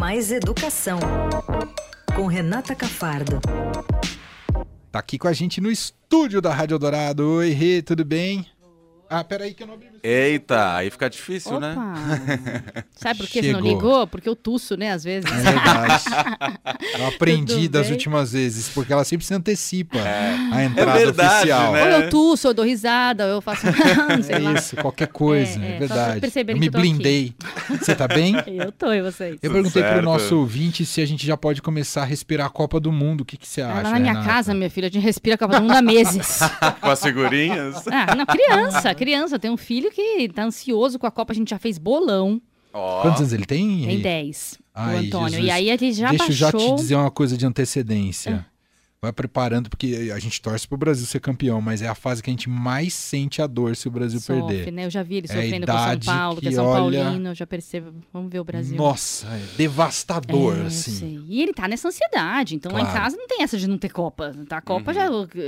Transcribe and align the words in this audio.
Mais 0.00 0.32
Educação, 0.32 0.98
com 2.16 2.24
Renata 2.24 2.74
Cafardo. 2.74 3.38
Tá 4.90 4.98
aqui 4.98 5.18
com 5.18 5.28
a 5.28 5.32
gente 5.34 5.60
no 5.60 5.70
estúdio 5.70 6.40
da 6.40 6.54
Rádio 6.54 6.78
Dourado. 6.78 7.22
Oi, 7.28 7.50
Rê, 7.50 7.82
tudo 7.82 8.02
bem? 8.02 8.46
Ah, 9.12 9.24
peraí 9.24 9.52
que 9.52 9.62
eu 9.62 9.66
não 9.66 9.74
abri. 9.74 9.88
Eita, 10.04 10.76
aí 10.76 10.88
fica 10.88 11.10
difícil, 11.10 11.56
Opa. 11.56 11.60
né? 11.60 11.74
Sabe 12.94 13.18
por 13.18 13.28
que 13.28 13.42
você 13.42 13.52
não 13.52 13.60
ligou? 13.60 14.06
Porque 14.06 14.28
eu 14.28 14.36
tuço, 14.36 14.76
né, 14.76 14.92
às 14.92 15.02
vezes. 15.02 15.28
É 15.30 15.34
verdade. 15.34 16.04
Eu 16.98 17.06
aprendi 17.08 17.68
das 17.68 17.86
bem? 17.86 17.92
últimas 17.92 18.32
vezes, 18.32 18.68
porque 18.68 18.92
ela 18.92 19.04
sempre 19.04 19.24
se 19.26 19.34
antecipa 19.34 19.98
É. 19.98 20.36
a 20.52 20.64
entrada 20.64 20.98
verdade, 20.98 21.34
oficial. 21.50 21.72
né? 21.72 21.82
Ou 21.82 21.88
eu 22.02 22.10
tuço, 22.10 22.46
ou 22.48 22.50
eu 22.50 22.54
dou 22.54 22.64
risada, 22.64 23.24
ou 23.26 23.30
eu 23.32 23.40
faço. 23.40 23.62
sei 24.22 24.36
É 24.36 24.38
lá. 24.38 24.52
isso, 24.54 24.76
qualquer 24.76 25.08
coisa, 25.08 25.58
É, 25.60 25.64
é, 25.72 25.76
é, 25.76 25.78
verdade. 25.78 26.20
Eu 26.36 26.44
me 26.56 26.68
aqui. 26.68 26.70
blindei. 26.70 27.34
Você 27.68 27.94
tá 27.94 28.06
bem? 28.08 28.34
Eu 28.46 28.70
tô, 28.72 28.92
e 28.92 29.02
vocês? 29.02 29.38
Eu 29.42 29.50
perguntei 29.52 29.82
pro 29.82 29.92
certo. 29.92 30.04
nosso 30.04 30.38
ouvinte 30.38 30.84
se 30.86 31.00
a 31.00 31.06
gente 31.06 31.26
já 31.26 31.36
pode 31.36 31.60
começar 31.62 32.02
a 32.02 32.04
respirar 32.04 32.46
a 32.46 32.50
Copa 32.50 32.78
do 32.80 32.90
Mundo. 32.92 33.22
O 33.22 33.24
que, 33.24 33.36
que 33.36 33.46
você 33.48 33.60
acha? 33.62 33.80
Ah, 33.80 33.82
Lá 33.82 33.90
na 33.92 33.98
minha 34.00 34.12
Renata? 34.12 34.28
casa, 34.32 34.54
minha 34.54 34.70
filha, 34.70 34.88
a 34.88 34.90
gente 34.90 35.02
respira 35.02 35.34
a 35.34 35.38
Copa 35.38 35.56
do 35.56 35.62
Mundo 35.62 35.76
há 35.76 35.82
meses. 35.82 36.38
Com 36.80 36.90
as 36.90 37.02
figurinhas. 37.02 37.84
Ah, 37.88 38.14
não, 38.14 38.26
criança, 38.26 38.94
criança. 39.04 39.38
Tem 39.38 39.50
um 39.50 39.56
filho 39.56 39.90
que 39.90 40.28
tá 40.28 40.44
ansioso 40.44 40.98
com 40.98 41.06
a 41.06 41.10
Copa, 41.10 41.32
a 41.32 41.36
gente 41.36 41.50
já 41.50 41.58
fez 41.58 41.78
bolão. 41.78 42.40
Ó, 42.72 43.02
Quantos 43.02 43.20
anos 43.20 43.32
ele 43.32 43.44
tem? 43.46 43.66
Tem 43.86 43.96
Rê? 43.96 44.02
10. 44.02 44.52
O 44.54 44.58
Ai, 44.74 45.06
Antônio. 45.06 45.30
Jesus. 45.30 45.46
E 45.46 45.50
aí 45.50 45.70
ele 45.70 45.92
já 45.92 46.10
Deixa 46.10 46.24
eu 46.26 46.32
já 46.32 46.48
te 46.50 46.52
baixou. 46.52 46.74
dizer 46.76 46.94
uma 46.94 47.10
coisa 47.10 47.36
de 47.36 47.44
antecedência. 47.46 48.46
Vai 49.02 49.14
preparando, 49.14 49.70
porque 49.70 50.10
a 50.14 50.18
gente 50.18 50.42
torce 50.42 50.68
pro 50.68 50.76
Brasil 50.76 51.06
ser 51.06 51.20
campeão, 51.20 51.58
mas 51.62 51.80
é 51.80 51.88
a 51.88 51.94
fase 51.94 52.22
que 52.22 52.28
a 52.28 52.32
gente 52.34 52.50
mais 52.50 52.92
sente 52.92 53.40
a 53.40 53.46
dor 53.46 53.74
se 53.74 53.88
o 53.88 53.90
Brasil 53.90 54.20
Sofre, 54.20 54.56
perder. 54.58 54.70
né? 54.70 54.84
Eu 54.84 54.90
já 54.90 55.02
vi 55.02 55.14
ele 55.16 55.26
É 55.26 55.32
sofrendo 55.32 55.66
com 55.66 55.72
São 55.72 55.98
Paulo, 56.14 56.38
que 56.42 56.48
é 56.48 56.52
São 56.52 56.66
olha- 56.66 57.04
Paulino, 57.04 57.30
eu 57.30 57.34
já 57.34 57.46
percebo. 57.46 57.94
Vamos 58.12 58.30
ver 58.30 58.40
o 58.40 58.44
Brasil. 58.44 58.76
Nossa, 58.76 59.26
é 59.28 59.40
devastador, 59.56 60.54
É, 60.58 60.66
assim. 60.66 61.24
E 61.30 61.40
ele 61.40 61.54
tá 61.54 61.66
nessa 61.66 61.88
ansiedade. 61.88 62.54
Então 62.56 62.70
lá 62.72 62.80
em 62.80 62.82
Claro. 62.82 62.98
Uhum. 62.98 63.02
casa 63.04 63.16
não 63.16 63.26
tem 63.26 63.42
essa 63.42 63.56
de 63.56 63.66
não 63.66 63.78
ter 63.78 63.88
Copa. 63.88 64.36
Tá? 64.46 64.58
A 64.58 64.60
Copa 64.60 64.92
já. 64.92 65.06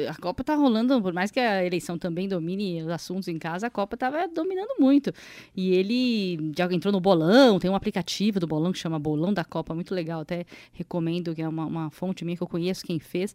A 0.09 0.15
Copa 0.19 0.43
tá 0.43 0.55
rolando, 0.55 1.03
por 1.03 1.13
mais 1.13 1.31
que 1.31 1.39
a 1.39 1.63
eleição 1.63 1.99
também 1.99 2.27
domine 2.27 2.83
os 2.83 2.89
assuntos 2.89 3.29
em 3.29 3.39
casa, 3.39 3.67
a 3.67 3.71
Copa 3.71 3.99
tava 3.99 4.27
dominando 4.35 4.81
muito. 4.81 5.13
E 5.55 5.75
ele 5.75 6.53
já 6.57 6.65
entrou 6.73 6.91
no 6.91 7.01
bolão, 7.01 7.59
tem 7.59 7.71
um 7.71 7.77
aplicativo 7.77 8.41
do 8.41 8.47
bolão 8.47 8.73
que 8.73 8.79
chama 8.79 8.99
Bolão 8.99 9.31
da 9.31 9.45
Copa, 9.45 9.75
muito 9.75 9.95
legal. 9.95 10.23
Até 10.23 10.47
recomendo, 10.73 11.35
que 11.35 11.43
é 11.43 11.49
uma, 11.49 11.67
uma 11.67 11.91
fonte 11.91 12.25
minha 12.25 12.35
que 12.35 12.43
eu 12.43 12.47
conheço 12.49 12.83
quem 12.83 12.99
fez. 12.99 13.35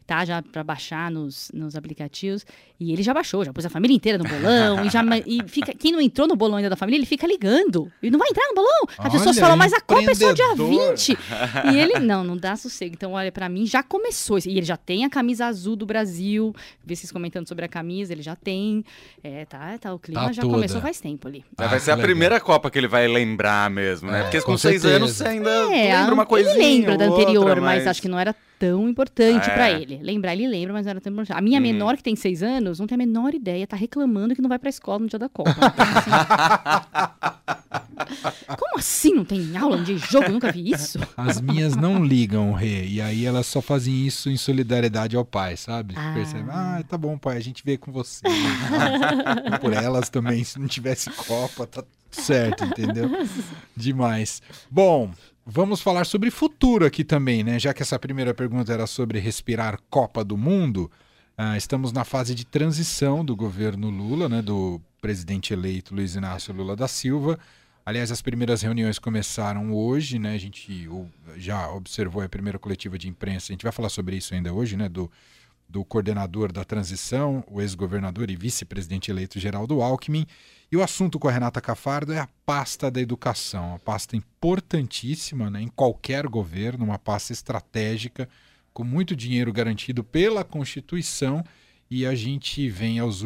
Tá 0.07 0.25
já 0.25 0.41
pra 0.41 0.63
baixar 0.63 1.09
nos, 1.09 1.49
nos 1.53 1.75
aplicativos. 1.75 2.45
E 2.79 2.91
ele 2.91 3.03
já 3.03 3.13
baixou, 3.13 3.45
já 3.45 3.53
pôs 3.53 3.65
a 3.65 3.69
família 3.69 3.95
inteira 3.95 4.17
no 4.17 4.23
bolão. 4.27 4.83
e 4.83 4.89
já, 4.89 5.01
e 5.25 5.41
fica, 5.47 5.71
quem 5.73 5.91
não 5.91 6.01
entrou 6.01 6.27
no 6.27 6.35
bolão 6.35 6.57
ainda 6.57 6.69
da 6.69 6.75
família, 6.75 6.97
ele 6.97 7.05
fica 7.05 7.25
ligando. 7.27 7.89
E 8.01 8.09
não 8.09 8.17
vai 8.19 8.27
entrar 8.29 8.45
no 8.49 8.55
bolão. 8.55 8.85
As 8.97 9.11
pessoas 9.13 9.37
falam, 9.39 9.55
mas 9.55 9.71
a 9.71 9.79
Copa 9.79 10.11
é 10.11 10.15
só 10.15 10.33
dia 10.33 10.45
empreendedor. 10.53 10.95
20. 10.95 11.17
E 11.73 11.79
ele, 11.79 11.99
não, 11.99 12.23
não 12.23 12.35
dá 12.35 12.55
sossego. 12.55 12.93
Então, 12.95 13.13
olha, 13.13 13.31
pra 13.31 13.47
mim 13.47 13.65
já 13.65 13.83
começou. 13.83 14.37
E 14.39 14.57
ele 14.57 14.63
já 14.65 14.75
tem 14.75 15.05
a 15.05 15.09
camisa 15.09 15.45
azul 15.45 15.75
do 15.75 15.85
Brasil. 15.85 16.53
Vi 16.83 16.95
vocês 16.95 17.11
comentando 17.11 17.47
sobre 17.47 17.63
a 17.63 17.67
camisa, 17.69 18.11
ele 18.11 18.23
já 18.23 18.35
tem. 18.35 18.83
É, 19.23 19.45
tá, 19.45 19.77
tá 19.79 19.93
o 19.93 19.99
clima 19.99 20.25
Tá 20.25 20.31
já 20.31 20.41
toda. 20.41 20.53
começou 20.55 20.81
faz 20.81 20.99
tempo 20.99 21.27
ali. 21.27 21.45
vai 21.55 21.67
Ah, 21.67 21.79
ser 21.79 21.91
a 21.91 21.97
primeira 21.97 22.39
Copa 22.39 22.69
que 22.71 22.77
ele 22.79 22.87
vai 22.87 23.07
lembrar 23.07 23.69
mesmo, 23.69 24.09
né? 24.11 24.21
É, 24.21 24.23
Porque 24.23 24.39
com 24.41 24.51
com 24.53 24.57
seis 24.57 24.81
certeza. 24.81 24.97
anos 25.03 25.11
você 25.15 25.27
ainda 25.27 25.49
É, 25.73 25.95
lembra 25.99 26.13
uma 26.15 26.25
coisinha. 26.25 26.55
ele 26.55 26.63
lembra 26.77 26.97
da 26.97 27.05
anterior, 27.05 27.45
outra, 27.45 27.61
mas... 27.61 27.85
acho 27.87 28.01
que 28.01 28.07
não 28.09 28.19
era 28.19 28.35
tão 28.59 28.87
importante 28.89 29.49
É. 29.49 29.53
pra 29.53 29.71
ele. 29.71 29.90
Lembrar, 30.01 30.33
ele 30.33 30.47
lembra, 30.47 30.73
mas 30.73 30.85
não 30.85 30.91
era 30.91 31.01
tão 31.01 31.11
importante. 31.11 31.37
A 31.37 31.41
minha 31.41 31.59
Hum. 31.59 31.63
menor, 31.63 31.97
que 31.97 32.03
tem 32.03 32.15
seis 32.15 32.41
anos, 32.43 32.79
não 32.79 32.87
tem 32.87 32.95
a 32.95 32.97
menor 32.99 33.33
ideia, 33.33 33.65
tá 33.67 33.75
reclamando 33.75 34.35
que 34.35 34.41
não 34.41 34.49
vai 34.49 34.59
pra 34.59 34.69
escola 34.69 34.99
no 34.99 35.07
dia 35.07 35.19
da 35.19 35.29
Copa. 35.29 35.51
Então, 38.11 38.17
assim, 38.41 38.55
Como 38.57 38.77
assim 38.79 39.13
não 39.13 39.23
tem 39.25 39.55
aula 39.57 39.77
de 39.83 39.97
jogo? 39.97 40.25
Eu 40.25 40.33
nunca 40.33 40.51
vi 40.51 40.71
isso. 40.71 40.99
As 41.15 41.39
minhas 41.39 41.75
não 41.75 42.03
ligam, 42.03 42.51
Rê. 42.51 42.85
E 42.85 42.99
aí 43.01 43.25
elas 43.25 43.45
só 43.45 43.61
fazem 43.61 44.05
isso 44.05 44.29
em 44.29 44.37
solidariedade 44.37 45.15
ao 45.15 45.23
pai, 45.23 45.55
sabe? 45.55 45.93
Ah. 45.97 46.11
Percebe? 46.13 46.49
Ah, 46.51 46.83
tá 46.87 46.97
bom, 46.97 47.17
pai, 47.17 47.37
a 47.37 47.39
gente 47.39 47.63
vê 47.63 47.77
com 47.77 47.91
você. 47.91 48.23
Por 49.61 49.71
elas 49.73 50.09
também, 50.09 50.43
se 50.43 50.59
não 50.59 50.67
tivesse 50.67 51.09
Copa, 51.11 51.65
tá 51.67 51.81
tudo 51.81 51.91
certo, 52.11 52.63
entendeu? 52.65 53.09
Demais. 53.75 54.41
Bom, 54.69 55.11
vamos 55.45 55.81
falar 55.81 56.05
sobre 56.05 56.31
futuro 56.31 56.85
aqui 56.85 57.03
também, 57.03 57.43
né? 57.43 57.59
Já 57.59 57.73
que 57.73 57.81
essa 57.81 57.97
primeira 57.99 58.33
pergunta 58.33 58.71
era 58.71 58.87
sobre 58.87 59.19
respirar 59.19 59.79
Copa 59.89 60.23
do 60.23 60.37
Mundo, 60.37 60.91
ah, 61.37 61.57
estamos 61.57 61.91
na 61.91 62.03
fase 62.03 62.35
de 62.35 62.45
transição 62.45 63.25
do 63.25 63.35
governo 63.35 63.89
Lula, 63.89 64.29
né? 64.29 64.41
Do 64.41 64.81
presidente 65.01 65.53
eleito 65.53 65.95
Luiz 65.95 66.15
Inácio 66.15 66.53
Lula 66.53 66.75
da 66.75 66.87
Silva. 66.87 67.39
Aliás, 67.83 68.11
as 68.11 68.21
primeiras 68.21 68.61
reuniões 68.61 68.99
começaram 68.99 69.73
hoje, 69.73 70.19
né? 70.19 70.35
A 70.35 70.37
gente 70.37 70.87
já 71.35 71.69
observou 71.71 72.21
a 72.21 72.29
primeira 72.29 72.59
coletiva 72.59 72.97
de 72.97 73.09
imprensa. 73.09 73.51
A 73.51 73.53
gente 73.53 73.63
vai 73.63 73.71
falar 73.71 73.89
sobre 73.89 74.15
isso 74.15 74.33
ainda 74.35 74.53
hoje, 74.53 74.77
né? 74.77 74.87
Do, 74.87 75.11
do 75.71 75.85
coordenador 75.85 76.51
da 76.51 76.65
transição, 76.65 77.43
o 77.47 77.61
ex-governador 77.61 78.29
e 78.29 78.35
vice-presidente 78.35 79.09
eleito 79.09 79.39
Geraldo 79.39 79.81
Alckmin. 79.81 80.27
E 80.69 80.75
o 80.75 80.83
assunto 80.83 81.17
com 81.17 81.27
a 81.27 81.31
Renata 81.31 81.61
Cafardo 81.61 82.11
é 82.11 82.19
a 82.19 82.27
pasta 82.45 82.91
da 82.91 82.99
educação, 82.99 83.69
uma 83.69 83.79
pasta 83.79 84.15
importantíssima 84.15 85.49
né, 85.49 85.61
em 85.61 85.69
qualquer 85.69 86.27
governo, 86.27 86.83
uma 86.83 86.99
pasta 86.99 87.31
estratégica, 87.31 88.27
com 88.73 88.83
muito 88.83 89.15
dinheiro 89.15 89.51
garantido 89.53 90.03
pela 90.03 90.43
Constituição. 90.43 91.43
E 91.89 92.05
a 92.05 92.15
gente 92.15 92.69
vem 92.69 92.99
aos, 92.99 93.23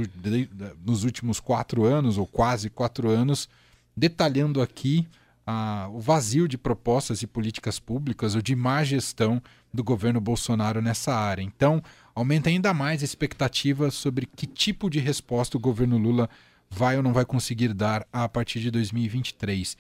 nos 0.84 1.04
últimos 1.04 1.40
quatro 1.40 1.84
anos, 1.84 2.18
ou 2.18 2.26
quase 2.26 2.70
quatro 2.70 3.10
anos, 3.10 3.50
detalhando 3.96 4.62
aqui 4.62 5.08
ah, 5.46 5.88
o 5.92 6.00
vazio 6.00 6.48
de 6.48 6.58
propostas 6.58 7.22
e 7.22 7.28
políticas 7.28 7.80
públicas 7.80 8.36
ou 8.36 8.42
de 8.42 8.56
má 8.56 8.84
gestão 8.84 9.42
do 9.74 9.84
governo 9.84 10.20
Bolsonaro 10.20 10.82
nessa 10.82 11.14
área. 11.14 11.44
Então, 11.44 11.84
aumenta 12.16 12.50
ainda 12.50 12.74
mais 12.74 13.02
a 13.02 13.06
expectativa 13.06 13.92
sobre 13.92 14.26
que 14.26 14.48
tipo 14.48 14.90
de 14.90 15.00
resposta 15.00 15.58
o 15.58 15.60
governo 15.60 15.98
Lula 15.98 16.30
vai 16.70 16.98
ou 16.98 17.04
não 17.04 17.14
vai 17.14 17.26
conseguir 17.26 17.74
dar 17.74 18.08
a 18.12 18.28
partir 18.28 18.60
de 18.60 18.72
2023. 18.72 19.78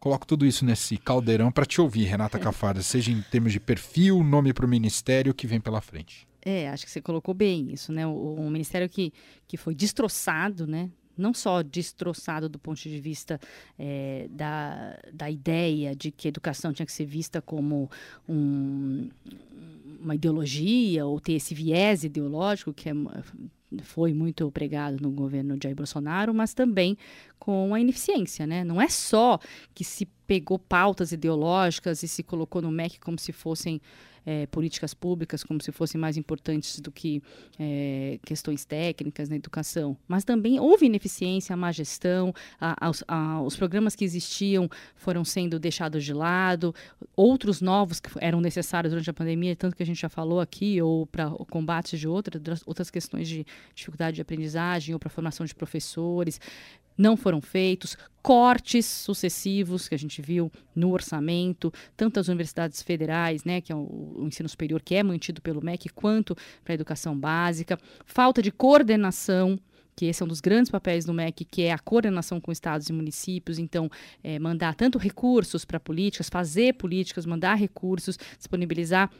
Coloco 0.00 0.26
tudo 0.26 0.44
isso 0.44 0.64
nesse 0.64 0.96
caldeirão 0.98 1.50
para 1.50 1.64
te 1.64 1.80
ouvir, 1.80 2.04
Renata 2.04 2.38
Cafarda, 2.38 2.82
seja 2.82 3.10
em 3.10 3.22
termos 3.22 3.52
de 3.52 3.60
perfil, 3.60 4.22
nome 4.22 4.52
para 4.52 4.66
o 4.66 4.68
ministério 4.68 5.34
que 5.34 5.46
vem 5.46 5.60
pela 5.60 5.80
frente. 5.80 6.26
É, 6.44 6.68
acho 6.68 6.84
que 6.84 6.90
você 6.90 7.00
colocou 7.00 7.34
bem 7.34 7.72
isso, 7.72 7.92
né? 7.92 8.06
O, 8.06 8.34
o 8.34 8.50
ministério 8.50 8.88
que, 8.88 9.12
que 9.48 9.56
foi 9.56 9.74
destroçado, 9.74 10.66
né? 10.66 10.90
Não 11.16 11.32
só 11.34 11.62
destroçado 11.62 12.48
do 12.48 12.58
ponto 12.58 12.80
de 12.80 12.98
vista 13.00 13.40
eh, 13.78 14.26
da, 14.30 14.98
da 15.12 15.30
ideia 15.30 15.94
de 15.94 16.10
que 16.10 16.28
a 16.28 16.30
educação 16.30 16.72
tinha 16.72 16.86
que 16.86 16.92
ser 16.92 17.06
vista 17.06 17.40
como 17.40 17.90
um- 18.28 19.08
uma 20.00 20.14
ideologia 20.14 21.04
ou 21.06 21.18
ter 21.20 21.32
esse 21.34 21.54
viés 21.54 22.04
ideológico 22.04 22.72
que 22.72 22.88
é, 22.88 22.92
foi 23.82 24.12
muito 24.14 24.50
pregado 24.52 24.98
no 25.02 25.10
governo 25.10 25.58
Jair 25.60 25.74
Bolsonaro, 25.74 26.32
mas 26.32 26.54
também 26.54 26.96
com 27.38 27.74
a 27.74 27.80
ineficiência, 27.80 28.46
né? 28.46 28.62
Não 28.62 28.80
é 28.80 28.88
só 28.88 29.38
que 29.74 29.82
se 29.84 30.06
pegou 30.26 30.58
pautas 30.58 31.12
ideológicas 31.12 32.02
e 32.02 32.08
se 32.08 32.22
colocou 32.22 32.62
no 32.62 32.70
MEC 32.70 33.00
como 33.00 33.18
se 33.18 33.32
fossem 33.32 33.80
eh, 34.26 34.46
políticas 34.48 34.92
públicas 34.92 35.42
como 35.44 35.62
se 35.62 35.70
fossem 35.72 35.98
mais 36.00 36.16
importantes 36.16 36.80
do 36.80 36.90
que 36.90 37.22
eh, 37.58 38.18
questões 38.26 38.64
técnicas 38.64 39.28
na 39.28 39.36
educação. 39.36 39.96
Mas 40.08 40.24
também 40.24 40.58
houve 40.60 40.86
ineficiência, 40.86 41.56
má 41.56 41.70
gestão, 41.72 42.34
a- 42.60 42.76
aos- 42.86 43.04
a- 43.06 43.40
os 43.42 43.56
programas 43.56 43.94
que 43.94 44.04
existiam 44.04 44.68
foram 44.96 45.24
sendo 45.24 45.58
deixados 45.58 46.04
de 46.04 46.12
lado, 46.12 46.74
outros 47.14 47.60
novos 47.60 48.00
que 48.00 48.10
eram 48.20 48.40
necessários 48.40 48.90
durante 48.92 49.08
a 49.08 49.14
pandemia, 49.14 49.54
tanto 49.54 49.76
que 49.76 49.82
a 49.82 49.86
gente 49.86 50.00
já 50.00 50.08
falou 50.08 50.40
aqui, 50.40 50.82
ou 50.82 51.06
para 51.06 51.28
o 51.28 51.46
combate 51.46 51.96
de 51.96 52.08
outras, 52.08 52.62
outras 52.66 52.90
questões 52.90 53.28
de 53.28 53.46
dificuldade 53.74 54.16
de 54.16 54.22
aprendizagem, 54.22 54.92
ou 54.94 54.98
para 54.98 55.08
a 55.08 55.10
formação 55.10 55.46
de 55.46 55.54
professores, 55.54 56.40
não 56.96 57.16
foram 57.16 57.40
feitos, 57.40 57.96
cortes 58.22 58.86
sucessivos 58.86 59.88
que 59.88 59.94
a 59.94 59.98
gente 59.98 60.20
viu 60.20 60.50
no 60.74 60.90
orçamento, 60.90 61.72
tanto 61.96 62.18
as 62.18 62.28
universidades 62.28 62.82
federais, 62.82 63.44
né, 63.44 63.60
que 63.60 63.70
é 63.70 63.76
o, 63.76 64.24
ensino 64.26 64.48
superior 64.48 64.82
que 64.82 64.96
é 64.96 65.02
mantido 65.02 65.40
pelo 65.40 65.64
MEC, 65.64 65.88
quanto 65.90 66.34
para 66.64 66.72
a 66.72 66.74
educação 66.74 67.16
básica, 67.16 67.78
falta 68.04 68.42
de 68.42 68.50
coordenação 68.50 69.58
que 69.96 70.04
esse 70.04 70.22
é 70.22 70.26
um 70.26 70.28
dos 70.28 70.42
grandes 70.42 70.70
papéis 70.70 71.06
do 71.06 71.14
MEC, 71.14 71.42
que 71.46 71.62
é 71.62 71.72
a 71.72 71.78
coordenação 71.78 72.38
com 72.38 72.52
estados 72.52 72.90
e 72.90 72.92
municípios, 72.92 73.58
então 73.58 73.88
é, 74.22 74.38
mandar 74.38 74.74
tanto 74.74 74.98
recursos 74.98 75.64
para 75.64 75.80
políticas, 75.80 76.28
fazer 76.28 76.74
políticas, 76.74 77.24
mandar 77.24 77.54
recursos, 77.54 78.18
disponibilizar 78.36 79.10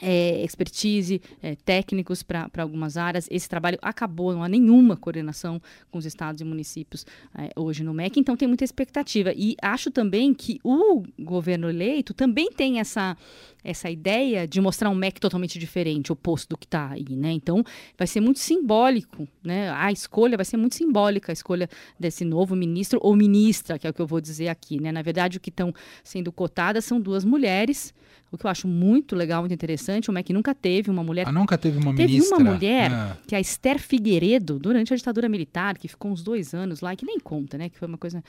é, 0.00 0.44
expertise, 0.44 1.20
é, 1.42 1.56
técnicos 1.56 2.22
para 2.22 2.50
algumas 2.58 2.96
áreas. 2.96 3.26
Esse 3.30 3.48
trabalho 3.48 3.78
acabou, 3.80 4.32
não 4.32 4.42
há 4.42 4.48
nenhuma 4.48 4.96
coordenação 4.96 5.60
com 5.90 5.98
os 5.98 6.06
estados 6.06 6.40
e 6.40 6.44
municípios 6.44 7.06
é, 7.36 7.50
hoje 7.56 7.82
no 7.82 7.94
MEC, 7.94 8.20
então 8.20 8.36
tem 8.36 8.48
muita 8.48 8.64
expectativa. 8.64 9.32
E 9.34 9.56
acho 9.62 9.90
também 9.90 10.34
que 10.34 10.58
o 10.62 11.02
governo 11.18 11.68
eleito 11.68 12.12
também 12.12 12.50
tem 12.50 12.80
essa, 12.80 13.16
essa 13.64 13.90
ideia 13.90 14.46
de 14.46 14.60
mostrar 14.60 14.90
um 14.90 14.94
MEC 14.94 15.20
totalmente 15.20 15.58
diferente, 15.58 16.12
oposto 16.12 16.50
do 16.50 16.58
que 16.58 16.66
está 16.66 16.90
aí, 16.90 17.16
né? 17.16 17.32
Então 17.32 17.64
vai 17.96 18.06
ser 18.06 18.20
muito 18.20 18.38
simbólico, 18.38 19.26
né? 19.42 19.70
A 19.70 19.90
escolha 19.90 20.36
vai 20.36 20.44
ser 20.44 20.56
muito 20.56 20.74
simbólica, 20.74 21.32
a 21.32 21.34
escolha 21.34 21.68
desse 21.98 22.24
novo 22.24 22.54
ministro 22.54 22.98
ou 23.02 23.16
ministra, 23.16 23.78
que 23.78 23.86
é 23.86 23.90
o 23.90 23.94
que 23.94 24.02
eu 24.02 24.06
vou 24.06 24.20
dizer 24.20 24.48
aqui, 24.48 24.80
né? 24.80 24.92
Na 24.92 25.02
verdade, 25.02 25.38
o 25.38 25.40
que 25.40 25.50
estão 25.50 25.72
sendo 26.04 26.30
cotadas 26.30 26.84
são 26.84 27.00
duas 27.00 27.24
mulheres 27.24 27.94
o 28.30 28.38
que 28.38 28.46
eu 28.46 28.50
acho 28.50 28.66
muito 28.66 29.14
legal, 29.14 29.42
muito 29.42 29.54
interessante, 29.54 29.85
o 30.08 30.12
MEC 30.12 30.32
nunca 30.32 30.54
teve 30.54 30.90
uma 30.90 31.02
mulher. 31.02 31.26
Ah, 31.26 31.32
nunca 31.32 31.56
teve 31.56 31.78
uma 31.78 31.94
teve 31.94 32.12
ministra? 32.14 32.36
Teve 32.38 32.48
uma 32.48 32.54
mulher, 32.54 32.90
ah. 32.92 33.16
que 33.26 33.34
é 33.34 33.38
a 33.38 33.40
Esther 33.40 33.78
Figueiredo, 33.78 34.58
durante 34.58 34.92
a 34.92 34.96
ditadura 34.96 35.28
militar, 35.28 35.76
que 35.78 35.88
ficou 35.88 36.10
uns 36.10 36.22
dois 36.22 36.54
anos 36.54 36.80
lá, 36.80 36.94
que 36.94 37.04
nem 37.04 37.18
conta, 37.18 37.56
né? 37.58 37.68
Que 37.68 37.78
foi 37.78 37.88
uma 37.88 37.98
coisa 37.98 38.22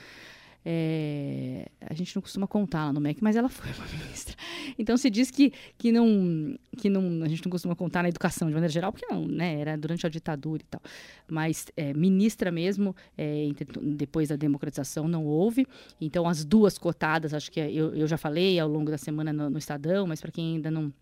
é, 0.70 1.66
a 1.80 1.94
gente 1.94 2.14
não 2.14 2.20
costuma 2.20 2.46
contar 2.46 2.86
lá 2.86 2.92
no 2.92 3.00
MEC, 3.00 3.22
mas 3.22 3.36
ela 3.36 3.48
foi 3.48 3.70
uma 3.72 3.86
ministra. 3.86 4.34
Então 4.78 4.96
se 4.96 5.08
diz 5.08 5.30
que, 5.30 5.52
que, 5.78 5.92
não, 5.92 6.58
que 6.76 6.90
não, 6.90 7.22
a 7.22 7.28
gente 7.28 7.44
não 7.44 7.50
costuma 7.50 7.74
contar 7.74 8.02
na 8.02 8.08
educação 8.08 8.48
de 8.48 8.54
maneira 8.54 8.70
geral, 8.70 8.92
porque 8.92 9.06
não, 9.06 9.26
né, 9.26 9.60
era 9.60 9.76
durante 9.78 10.06
a 10.06 10.10
ditadura 10.10 10.62
e 10.62 10.66
tal. 10.66 10.82
Mas 11.26 11.66
é, 11.76 11.94
ministra 11.94 12.50
mesmo, 12.50 12.94
é, 13.16 13.48
depois 13.82 14.28
da 14.28 14.36
democratização, 14.36 15.08
não 15.08 15.24
houve. 15.24 15.66
Então 16.00 16.28
as 16.28 16.44
duas 16.44 16.76
cotadas, 16.76 17.32
acho 17.32 17.50
que 17.50 17.60
eu, 17.60 17.94
eu 17.94 18.06
já 18.06 18.18
falei 18.18 18.58
ao 18.58 18.68
longo 18.68 18.90
da 18.90 18.98
semana 18.98 19.32
no, 19.32 19.48
no 19.48 19.58
Estadão, 19.58 20.06
mas 20.06 20.20
para 20.20 20.30
quem 20.30 20.56
ainda 20.56 20.70
não, 20.70 20.92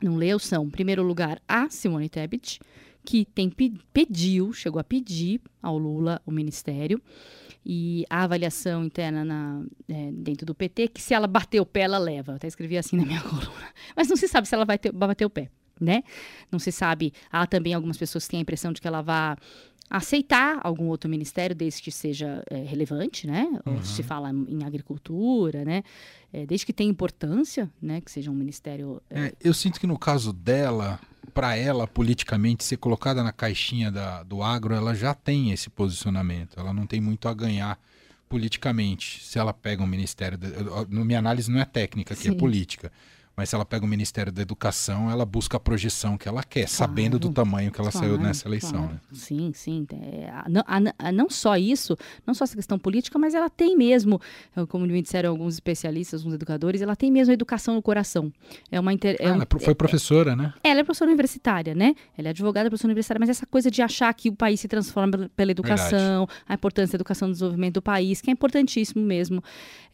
não 0.00 0.16
leu, 0.16 0.38
são, 0.38 0.64
em 0.64 0.70
primeiro 0.70 1.02
lugar, 1.02 1.40
a 1.46 1.68
Simone 1.68 2.08
Tebet, 2.08 2.60
que 3.04 3.24
tem, 3.24 3.50
pediu, 3.92 4.52
chegou 4.52 4.80
a 4.80 4.84
pedir 4.84 5.40
ao 5.62 5.78
Lula 5.78 6.20
o 6.26 6.30
ministério 6.30 7.00
e 7.64 8.04
a 8.08 8.24
avaliação 8.24 8.84
interna 8.84 9.24
na, 9.24 9.62
é, 9.88 10.10
dentro 10.12 10.46
do 10.46 10.54
PT, 10.54 10.88
que 10.88 11.02
se 11.02 11.14
ela 11.14 11.26
bater 11.26 11.60
o 11.60 11.66
pé, 11.66 11.80
ela 11.80 11.98
leva. 11.98 12.32
Eu 12.32 12.36
até 12.36 12.46
escrevi 12.46 12.78
assim 12.78 12.96
na 12.96 13.04
minha 13.04 13.20
coluna. 13.24 13.72
Mas 13.96 14.08
não 14.08 14.16
se 14.16 14.28
sabe 14.28 14.48
se 14.48 14.54
ela 14.54 14.64
vai, 14.64 14.78
ter, 14.78 14.92
vai 14.92 15.08
bater 15.08 15.24
o 15.24 15.30
pé, 15.30 15.50
né? 15.80 16.02
Não 16.50 16.58
se 16.58 16.70
sabe. 16.70 17.12
Há 17.30 17.46
também 17.46 17.74
algumas 17.74 17.96
pessoas 17.96 18.24
que 18.24 18.30
têm 18.30 18.38
a 18.38 18.42
impressão 18.42 18.72
de 18.72 18.80
que 18.80 18.86
ela 18.86 19.02
vai 19.02 19.36
aceitar 19.90 20.60
algum 20.62 20.86
outro 20.86 21.08
ministério, 21.08 21.54
desde 21.56 21.82
que 21.82 21.90
seja 21.90 22.42
é, 22.50 22.56
relevante, 22.62 23.26
né? 23.26 23.46
Uhum. 23.64 23.82
Se 23.82 24.02
fala 24.02 24.30
em 24.30 24.62
agricultura, 24.64 25.64
né? 25.64 25.82
É, 26.32 26.44
desde 26.44 26.66
que 26.66 26.72
tenha 26.72 26.90
importância, 26.90 27.70
né? 27.80 28.00
Que 28.00 28.10
seja 28.10 28.30
um 28.30 28.34
ministério. 28.34 29.00
É... 29.08 29.32
eu 29.42 29.54
sinto 29.54 29.80
que 29.80 29.86
no 29.86 29.98
caso 29.98 30.32
dela, 30.32 31.00
para 31.32 31.56
ela 31.56 31.86
politicamente 31.86 32.64
ser 32.64 32.76
colocada 32.76 33.22
na 33.22 33.32
caixinha 33.32 33.90
da, 33.90 34.22
do 34.22 34.42
agro, 34.42 34.74
ela 34.74 34.94
já 34.94 35.14
tem 35.14 35.52
esse 35.52 35.70
posicionamento. 35.70 36.58
Ela 36.58 36.72
não 36.72 36.86
tem 36.86 37.00
muito 37.00 37.28
a 37.28 37.34
ganhar 37.34 37.78
politicamente 38.28 39.24
se 39.24 39.38
ela 39.38 39.54
pega 39.54 39.82
um 39.82 39.86
ministério. 39.86 40.36
De, 40.36 40.48
no 40.90 41.04
minha 41.04 41.18
análise 41.18 41.50
não 41.50 41.60
é 41.60 41.64
técnica, 41.64 42.14
que 42.14 42.28
é 42.28 42.34
política. 42.34 42.92
Mas 43.38 43.50
se 43.50 43.54
ela 43.54 43.64
pega 43.64 43.84
o 43.84 43.88
Ministério 43.88 44.32
da 44.32 44.42
Educação, 44.42 45.08
ela 45.08 45.24
busca 45.24 45.58
a 45.58 45.60
projeção 45.60 46.18
que 46.18 46.28
ela 46.28 46.42
quer, 46.42 46.62
claro, 46.64 46.72
sabendo 46.72 47.20
do 47.20 47.30
tamanho 47.30 47.70
que 47.70 47.80
ela 47.80 47.92
claro, 47.92 48.08
saiu 48.08 48.18
nessa 48.18 48.48
eleição. 48.48 48.72
Claro. 48.72 48.94
Né? 48.94 49.00
Sim, 49.12 49.52
sim. 49.54 49.86
É, 49.92 50.28
não, 50.48 50.64
a, 50.66 51.12
não 51.12 51.30
só 51.30 51.56
isso, 51.56 51.96
não 52.26 52.34
só 52.34 52.42
essa 52.42 52.56
questão 52.56 52.76
política, 52.80 53.16
mas 53.16 53.34
ela 53.34 53.48
tem 53.48 53.76
mesmo, 53.76 54.20
como 54.68 54.84
me 54.84 55.00
disseram 55.00 55.30
alguns 55.30 55.54
especialistas, 55.54 56.22
alguns 56.22 56.34
educadores, 56.34 56.82
ela 56.82 56.96
tem 56.96 57.12
mesmo 57.12 57.30
a 57.30 57.34
educação 57.34 57.76
no 57.76 57.80
coração. 57.80 58.32
É 58.72 58.80
uma 58.80 58.92
inter, 58.92 59.14
é 59.20 59.26
ah, 59.26 59.34
ela 59.34 59.46
é 59.48 59.60
foi 59.60 59.72
professora, 59.72 60.34
né? 60.34 60.52
Ela 60.64 60.80
é 60.80 60.82
professora 60.82 61.08
universitária, 61.08 61.76
né? 61.76 61.94
Ela 62.16 62.26
é 62.26 62.30
advogada, 62.30 62.68
professora 62.68 62.90
universitária, 62.90 63.20
mas 63.20 63.28
essa 63.28 63.46
coisa 63.46 63.70
de 63.70 63.80
achar 63.80 64.12
que 64.14 64.30
o 64.30 64.34
país 64.34 64.58
se 64.58 64.66
transforma 64.66 65.30
pela 65.36 65.52
educação, 65.52 66.26
Verdade. 66.26 66.44
a 66.48 66.54
importância 66.54 66.98
da 66.98 67.02
educação 67.02 67.28
no 67.28 67.34
desenvolvimento 67.34 67.74
do 67.74 67.82
país, 67.82 68.20
que 68.20 68.30
é 68.30 68.32
importantíssimo 68.32 69.00
mesmo, 69.00 69.44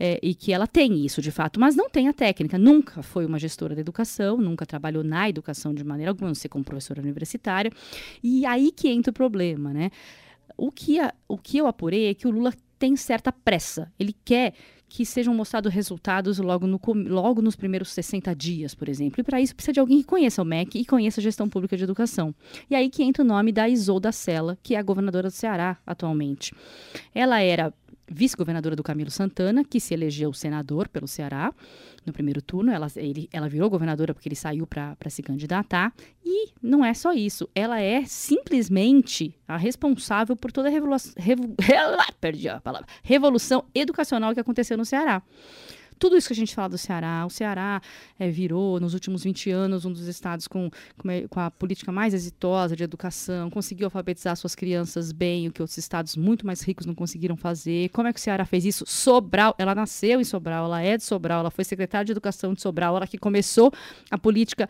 é, 0.01 0.19
e 0.23 0.35
que 0.35 0.51
ela 0.51 0.67
tem 0.67 1.05
isso 1.05 1.21
de 1.21 1.31
fato, 1.31 1.61
mas 1.61 1.77
não 1.77 1.91
tem 1.91 2.09
a 2.09 2.13
técnica, 2.15 2.57
nunca 2.57 3.03
foi 3.03 3.27
uma 3.27 3.34
uma 3.35 3.39
gestora 3.39 3.75
da 3.75 3.81
educação, 3.81 4.39
nunca 4.39 4.65
trabalhou 4.65 5.05
na 5.05 5.29
educação 5.29 5.75
de 5.75 5.85
maneira 5.85 6.11
alguma, 6.11 6.29
não 6.29 6.35
sei 6.35 6.49
como 6.49 6.65
professora 6.65 7.01
universitária. 7.01 7.71
E 8.23 8.47
aí 8.47 8.71
que 8.71 8.89
entra 8.89 9.11
o 9.11 9.15
problema, 9.15 9.73
né? 9.73 9.91
O 10.57 10.71
que, 10.71 11.01
a, 11.01 11.13
o 11.27 11.37
que 11.37 11.59
eu 11.59 11.67
apurei 11.67 12.07
é 12.07 12.15
que 12.15 12.29
o 12.29 12.31
Lula 12.31 12.53
tem 12.79 12.97
certa 12.97 13.33
pressa. 13.33 13.93
Ele 13.99 14.15
quer 14.25 14.55
que 14.89 15.05
sejam 15.05 15.35
mostrados 15.35 15.73
resultados 15.73 16.39
logo, 16.39 16.67
no, 16.67 16.81
logo 17.09 17.43
nos 17.43 17.57
primeiros 17.57 17.91
60 17.91 18.33
dias, 18.37 18.75
por 18.75 18.89
exemplo. 18.89 19.21
E 19.21 19.25
para 19.25 19.41
isso 19.41 19.55
precisa 19.55 19.73
de 19.73 19.81
alguém 19.81 19.99
que 19.99 20.05
conheça 20.05 20.41
o 20.41 20.45
MEC 20.45 20.79
e 20.79 20.85
conheça 20.85 21.21
a 21.21 21.23
gestão 21.23 21.49
pública 21.49 21.77
de 21.77 21.83
educação. 21.83 22.33
E 22.71 22.77
aí 22.77 22.89
que 22.89 23.03
entra 23.03 23.25
o 23.25 23.27
nome 23.27 23.51
da 23.51 23.69
Isolda 23.69 24.13
Sela, 24.13 24.57
que 24.63 24.77
é 24.77 24.79
a 24.79 24.83
governadora 24.83 25.29
do 25.29 25.33
Ceará 25.33 25.79
atualmente. 25.85 26.55
Ela 27.13 27.41
era 27.41 27.75
vice-governadora 28.09 28.77
do 28.77 28.83
Camilo 28.83 29.11
Santana, 29.11 29.65
que 29.65 29.81
se 29.81 29.95
elegeu 29.95 30.33
senador 30.33 30.89
pelo 30.89 31.09
Ceará 31.09 31.53
no 32.05 32.13
primeiro 32.13 32.43
turno. 32.43 32.71
Ela, 32.71 32.87
ele, 32.97 33.29
ela 33.33 33.49
virou 33.49 33.71
governadora 33.71 34.13
porque 34.13 34.29
ele 34.29 34.37
saiu 34.37 34.67
para 34.67 35.11
se 35.11 35.23
candidatar. 35.23 35.93
E 36.25 36.51
não 36.63 36.85
é 36.85 36.95
só 36.95 37.13
isso, 37.13 37.49
ela 37.55 37.81
é 37.81 38.05
simplesmente 38.05 39.35
a 39.47 39.57
responsável 39.57 40.35
por 40.37 40.51
toda 40.51 40.69
a 40.69 40.71
revolução, 40.71 41.13
revo, 41.17 41.55
perdi 42.21 42.49
a 42.49 42.61
palavra, 42.61 42.89
revolução 43.03 43.65
educacional 43.75 44.33
que 44.35 44.41
aconteceu 44.41 44.77
no 44.77 44.85
Ceará. 44.85 45.23
Tudo 46.05 46.19
isso 46.19 46.27
que 46.27 46.35
a 46.35 46.37
gente 46.37 46.55
fala 46.55 46.69
do 46.69 46.77
Ceará, 46.77 47.25
o 47.25 47.31
Ceará 47.31 47.81
é, 48.19 48.29
virou, 48.29 48.79
nos 48.79 48.93
últimos 48.93 49.25
20 49.25 49.51
anos, 49.51 49.87
um 49.87 49.91
dos 49.91 50.07
estados 50.07 50.47
com, 50.47 50.69
com, 50.99 51.09
com, 51.31 51.41
a 51.41 51.51
política 51.51 51.91
mais 51.91 52.13
exitosa 52.13 52.77
de 52.77 52.85
educação, 52.85 53.49
conseguiu 53.49 53.87
alfabetizar 53.87 54.37
suas 54.37 54.55
crianças 54.55 55.13
bem, 55.13 55.49
o 55.49 55.51
que 55.51 55.63
outros 55.63 55.79
estados 55.79 56.15
muito 56.15 56.47
mais 56.47 56.61
ricos 56.61 56.85
não 56.85 56.95
conseguiram 56.95 57.39
fazer. 57.39 57.89
Como 57.89 58.07
é 58.07 58.13
que 58.13 58.19
o 58.19 58.23
Ceará 58.23 58.45
fez 58.45 58.67
isso? 58.67 58.85
Sobral, 58.87 59.55
ela 59.57 59.75
nasceu 59.75 60.21
em 60.21 60.25
Sobral, 60.25 60.67
ela 60.67 60.83
é 60.83 60.99
de 60.99 61.05
Sobral, 61.05 61.41
ela 61.41 61.51
foi 61.51 61.65
secretária 61.65 62.05
de 62.05 62.13
Educação 62.13 62.53
de 62.53 62.61
Sobral, 62.61 62.99
ela 62.99 63.07
que 63.07 63.17
começou 63.17 63.73
a 64.11 64.19
política 64.19 64.69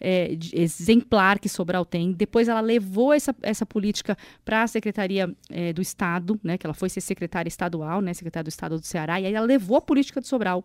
é, 0.00 0.36
exemplar 0.52 1.38
que 1.38 1.48
Sobral 1.48 1.84
tem. 1.84 2.12
Depois 2.12 2.48
ela 2.48 2.60
levou 2.60 3.12
essa, 3.12 3.34
essa 3.42 3.66
política 3.66 4.16
para 4.44 4.62
a 4.62 4.66
Secretaria 4.66 5.34
é, 5.50 5.72
do 5.72 5.82
Estado, 5.82 6.38
né, 6.44 6.56
que 6.56 6.66
ela 6.66 6.74
foi 6.74 6.88
ser 6.88 7.00
secretária 7.00 7.48
estadual, 7.48 8.00
né, 8.00 8.14
secretária 8.14 8.44
do 8.44 8.50
Estado 8.50 8.78
do 8.78 8.86
Ceará, 8.86 9.20
e 9.20 9.26
aí 9.26 9.34
ela 9.34 9.46
levou 9.46 9.76
a 9.76 9.80
política 9.80 10.20
de 10.20 10.28
Sobral 10.28 10.64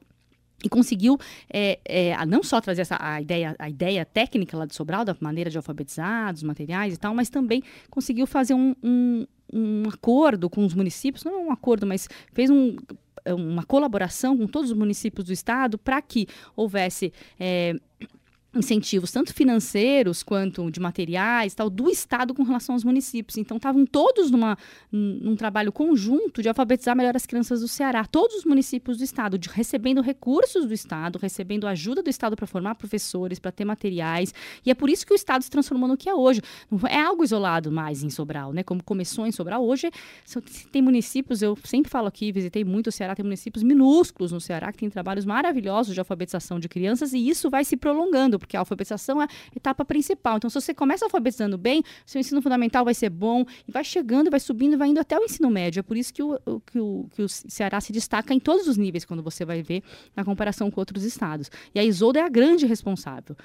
e 0.64 0.70
conseguiu 0.70 1.18
é, 1.52 1.80
é, 1.86 2.26
não 2.26 2.44
só 2.44 2.62
trazer 2.62 2.82
essa, 2.82 2.98
a, 3.00 3.22
ideia, 3.22 3.56
a 3.58 3.70
ideia 3.70 4.06
técnica 4.06 4.58
lá 4.58 4.66
de 4.66 4.76
Sobral, 4.76 5.04
da 5.04 5.16
maneira 5.20 5.50
de 5.50 5.58
alfabetizar, 5.58 6.34
dos 6.34 6.44
materiais 6.44 6.94
e 6.94 6.98
tal, 6.98 7.14
mas 7.14 7.30
também 7.30 7.64
conseguiu 7.90 8.28
fazer 8.28 8.54
um, 8.54 8.76
um, 8.84 9.26
um 9.52 9.84
acordo 9.90 10.50
com 10.50 10.66
os 10.66 10.74
municípios, 10.74 11.24
não 11.24 11.48
um 11.48 11.52
acordo, 11.52 11.86
mas 11.86 12.08
fez 12.34 12.50
um, 12.50 12.76
uma 13.26 13.64
colaboração 13.64 14.38
com 14.38 14.48
todos 14.48 14.72
os 14.72 14.78
municípios 14.78 15.26
do 15.26 15.34
estado 15.34 15.78
para 15.78 16.02
que 16.02 16.28
houvesse 16.56 17.12
é, 17.40 17.76
incentivos 18.54 19.12
tanto 19.12 19.34
financeiros 19.34 20.24
quanto 20.24 20.70
de 20.70 20.80
materiais 20.80 21.56
tal 21.56 21.70
do 21.70 21.90
estado 21.90 22.34
com 22.34 22.44
relação 22.44 22.76
aos 22.76 22.84
municípios. 22.84 23.38
Então 23.38 23.58
estavam 23.58 23.86
todos 23.86 24.30
numa 24.30 24.58
num 24.92 25.36
trabalho 25.36 25.72
conjunto 25.72 26.42
de 26.42 26.50
alfabetizar 26.50 26.96
melhor 26.96 27.16
as 27.16 27.26
crianças 27.26 27.62
do 27.62 27.68
Ceará. 27.68 28.06
Todos 28.06 28.38
os 28.38 28.46
municípios 28.46 28.98
do 28.98 29.04
estado 29.04 29.38
de, 29.38 29.50
recebendo 29.50 30.02
recursos 30.02 30.66
do 30.66 30.74
estado 30.74 31.18
recebendo 31.22 31.66
ajuda 31.68 32.04
do 32.04 32.10
estado 32.10 32.36
para 32.36 32.46
formar 32.46 32.76
professores 32.76 33.40
para 33.40 33.52
ter 33.52 33.66
materiais. 33.66 34.34
E 34.66 34.72
é 34.72 34.74
por 34.74 34.90
isso 34.90 35.06
que 35.06 35.14
o 35.14 35.16
estado 35.16 35.44
se 35.44 35.50
transformou 35.50 35.88
no 35.88 35.98
que 35.98 36.10
é 36.10 36.14
hoje. 36.14 36.42
É 36.90 37.00
algo 37.00 37.24
isolado 37.24 37.72
mais 37.72 38.04
em 38.04 38.10
Sobral 38.10 38.52
né? 38.54 38.64
Como 38.64 38.84
começou 38.84 39.26
em 39.26 39.32
Sobral 39.32 39.66
hoje 39.66 39.90
tem 40.72 40.82
municípios 40.82 41.42
eu 41.42 41.58
sempre 41.64 41.90
falo 41.90 42.08
aqui 42.08 42.32
visitei 42.32 42.64
muito 42.64 42.88
o 42.88 42.92
Ceará 42.92 43.16
tem 43.16 43.24
municípios 43.24 43.64
minúsculos 43.64 44.32
no 44.32 44.42
Ceará 44.42 44.72
que 44.72 44.80
tem 44.80 44.90
trabalhos 44.90 45.26
maravilhosos 45.26 45.94
de 45.94 46.00
alfabetização 46.00 46.60
de 46.60 46.68
crianças 46.68 47.14
e 47.14 47.30
isso 47.30 47.50
vai 47.50 47.64
se 47.64 47.78
prolongando 47.78 48.40
porque 48.42 48.58
a 48.58 48.60
alfabetização 48.60 49.22
é 49.22 49.26
a 49.26 49.30
etapa 49.56 49.86
principal. 49.86 50.38
Então, 50.38 50.50
se 50.50 50.60
você 50.60 50.74
começa 50.74 51.06
alfabetizando 51.06 51.58
bem, 51.58 51.82
seu 52.06 52.20
ensino 52.20 52.42
fundamental 52.42 52.84
vai 52.84 52.94
ser 52.94 53.10
bom, 53.10 53.46
e 53.68 53.72
vai 53.72 53.84
chegando, 53.84 54.30
vai 54.30 54.40
subindo, 54.40 54.78
vai 54.78 54.90
indo 54.90 55.00
até 55.00 55.18
o 55.18 55.24
ensino 55.24 55.50
médio. 55.50 55.80
É 55.80 55.84
por 55.84 55.96
isso 55.96 56.14
que 56.14 56.22
o, 56.22 56.38
que 56.66 56.80
o, 56.80 57.08
que 57.16 57.22
o 57.22 57.30
Ceará 57.30 57.80
se 57.80 57.94
destaca 57.94 58.34
em 58.34 58.40
todos 58.40 58.68
os 58.68 58.76
níveis, 58.76 59.06
quando 59.06 59.24
você 59.24 59.46
vai 59.46 59.62
ver 59.62 59.84
na 60.16 60.26
comparação 60.26 60.70
com 60.70 60.82
outros 60.82 61.04
estados. 61.04 61.50
E 61.74 61.80
a 61.80 61.84
Isolda 61.84 62.20
é 62.20 62.24
a 62.24 62.30
grande 62.30 62.66
responsável. 62.66 63.36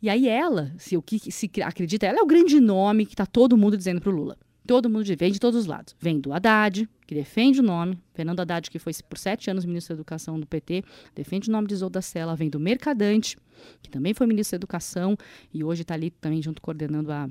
E 0.00 0.08
aí 0.08 0.28
ela, 0.28 0.72
se 0.78 0.96
o 0.96 1.02
que 1.02 1.30
se 1.30 1.50
acredita, 1.62 2.06
ela 2.06 2.18
é 2.18 2.22
o 2.22 2.26
grande 2.26 2.60
nome 2.60 3.06
que 3.06 3.14
está 3.14 3.26
todo 3.26 3.56
mundo 3.56 3.76
dizendo 3.76 4.00
para 4.00 4.10
o 4.10 4.12
Lula. 4.12 4.36
Todo 4.66 4.88
mundo 4.90 5.04
vem 5.16 5.32
de 5.32 5.40
todos 5.40 5.58
os 5.58 5.66
lados. 5.66 5.96
Vem 5.98 6.20
do 6.20 6.32
Haddad, 6.32 6.88
que 7.08 7.14
defende 7.14 7.60
o 7.60 7.62
nome, 7.62 7.98
Fernando 8.12 8.40
Haddad, 8.40 8.70
que 8.70 8.78
foi 8.78 8.92
por 9.08 9.16
sete 9.16 9.50
anos 9.50 9.64
ministro 9.64 9.94
da 9.94 10.00
Educação 10.00 10.38
do 10.38 10.46
PT, 10.46 10.84
defende 11.14 11.48
o 11.48 11.52
nome 11.52 11.66
de 11.66 11.72
Isolda 11.72 12.02
Sela, 12.02 12.36
vem 12.36 12.50
do 12.50 12.60
Mercadante, 12.60 13.38
que 13.82 13.88
também 13.88 14.12
foi 14.12 14.26
ministro 14.26 14.58
da 14.58 14.60
Educação 14.60 15.16
e 15.50 15.64
hoje 15.64 15.82
está 15.82 15.94
ali 15.94 16.10
também 16.10 16.42
junto 16.42 16.60
coordenando 16.60 17.10
a 17.10 17.26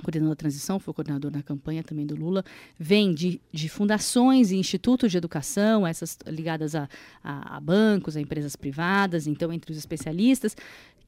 coordenando 0.00 0.32
a 0.32 0.36
transição, 0.36 0.78
foi 0.78 0.92
coordenador 0.94 1.30
da 1.30 1.42
campanha 1.42 1.82
também 1.82 2.06
do 2.06 2.14
Lula, 2.16 2.44
vem 2.78 3.12
de, 3.14 3.40
de 3.52 3.68
fundações 3.68 4.50
e 4.50 4.56
institutos 4.56 5.10
de 5.10 5.18
educação, 5.18 5.86
essas 5.86 6.18
ligadas 6.26 6.74
a, 6.74 6.88
a, 7.22 7.56
a 7.56 7.60
bancos, 7.60 8.16
a 8.16 8.20
empresas 8.20 8.56
privadas, 8.56 9.26
então 9.26 9.52
entre 9.52 9.72
os 9.72 9.78
especialistas, 9.78 10.56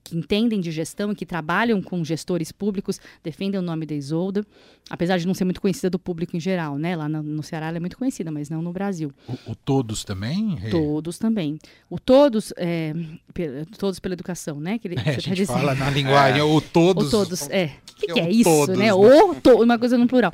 que 0.05 0.17
entendem 0.19 0.61
de 0.61 0.73
gestão 0.73 1.13
e 1.13 1.15
que 1.15 1.25
trabalham 1.25 1.81
com 1.81 2.05
gestores 2.05 2.51
públicos, 2.51 3.01
defendem 3.23 3.61
o 3.61 3.63
nome 3.63 3.87
da 3.87 3.95
Isolda, 3.95 4.45
apesar 4.91 5.17
de 5.17 5.25
não 5.29 5.33
ser 5.33 5.45
muito 5.45 5.61
conhecida 5.61 5.89
do 5.89 5.97
público 5.97 6.37
em 6.37 6.41
geral, 6.41 6.77
né? 6.77 6.97
Lá 6.97 7.09
no, 7.09 7.23
no 7.23 7.41
Ceará 7.41 7.69
ela 7.69 7.77
é 7.77 7.81
muito 7.81 7.97
conhecida, 7.97 8.29
mas 8.33 8.51
não 8.51 8.61
no 8.61 8.73
Brasil. 8.73 9.13
O, 9.29 9.53
o 9.53 9.55
Todos 9.55 10.03
também? 10.03 10.59
Todos 10.73 11.19
também. 11.19 11.57
O 11.89 12.01
Todos, 12.01 12.53
é, 12.57 12.93
pe- 13.33 13.65
Todos 13.79 14.01
pela 14.01 14.15
Educação, 14.15 14.59
né? 14.59 14.77
Que 14.77 14.89
ele, 14.89 14.97
É, 14.99 15.11
a 15.11 15.13
você 15.15 15.21
gente 15.21 15.47
fala 15.47 15.73
na 15.77 15.89
linguagem, 15.89 16.43
o 16.43 16.61
Todos. 16.61 17.07
O 17.07 17.11
todos, 17.13 17.49
é. 17.49 17.67
O 17.67 17.95
que, 17.95 18.07
que 18.09 18.13
que 18.15 18.19
é 18.21 18.25
é, 18.25 18.31
isso, 18.33 18.43
todos, 18.51 18.77
né? 18.77 18.82
Né? 18.83 18.95
O 18.95 19.35
to, 19.35 19.63
uma 19.63 19.79
coisa 19.79 19.97
no 19.97 20.07
plural. 20.07 20.33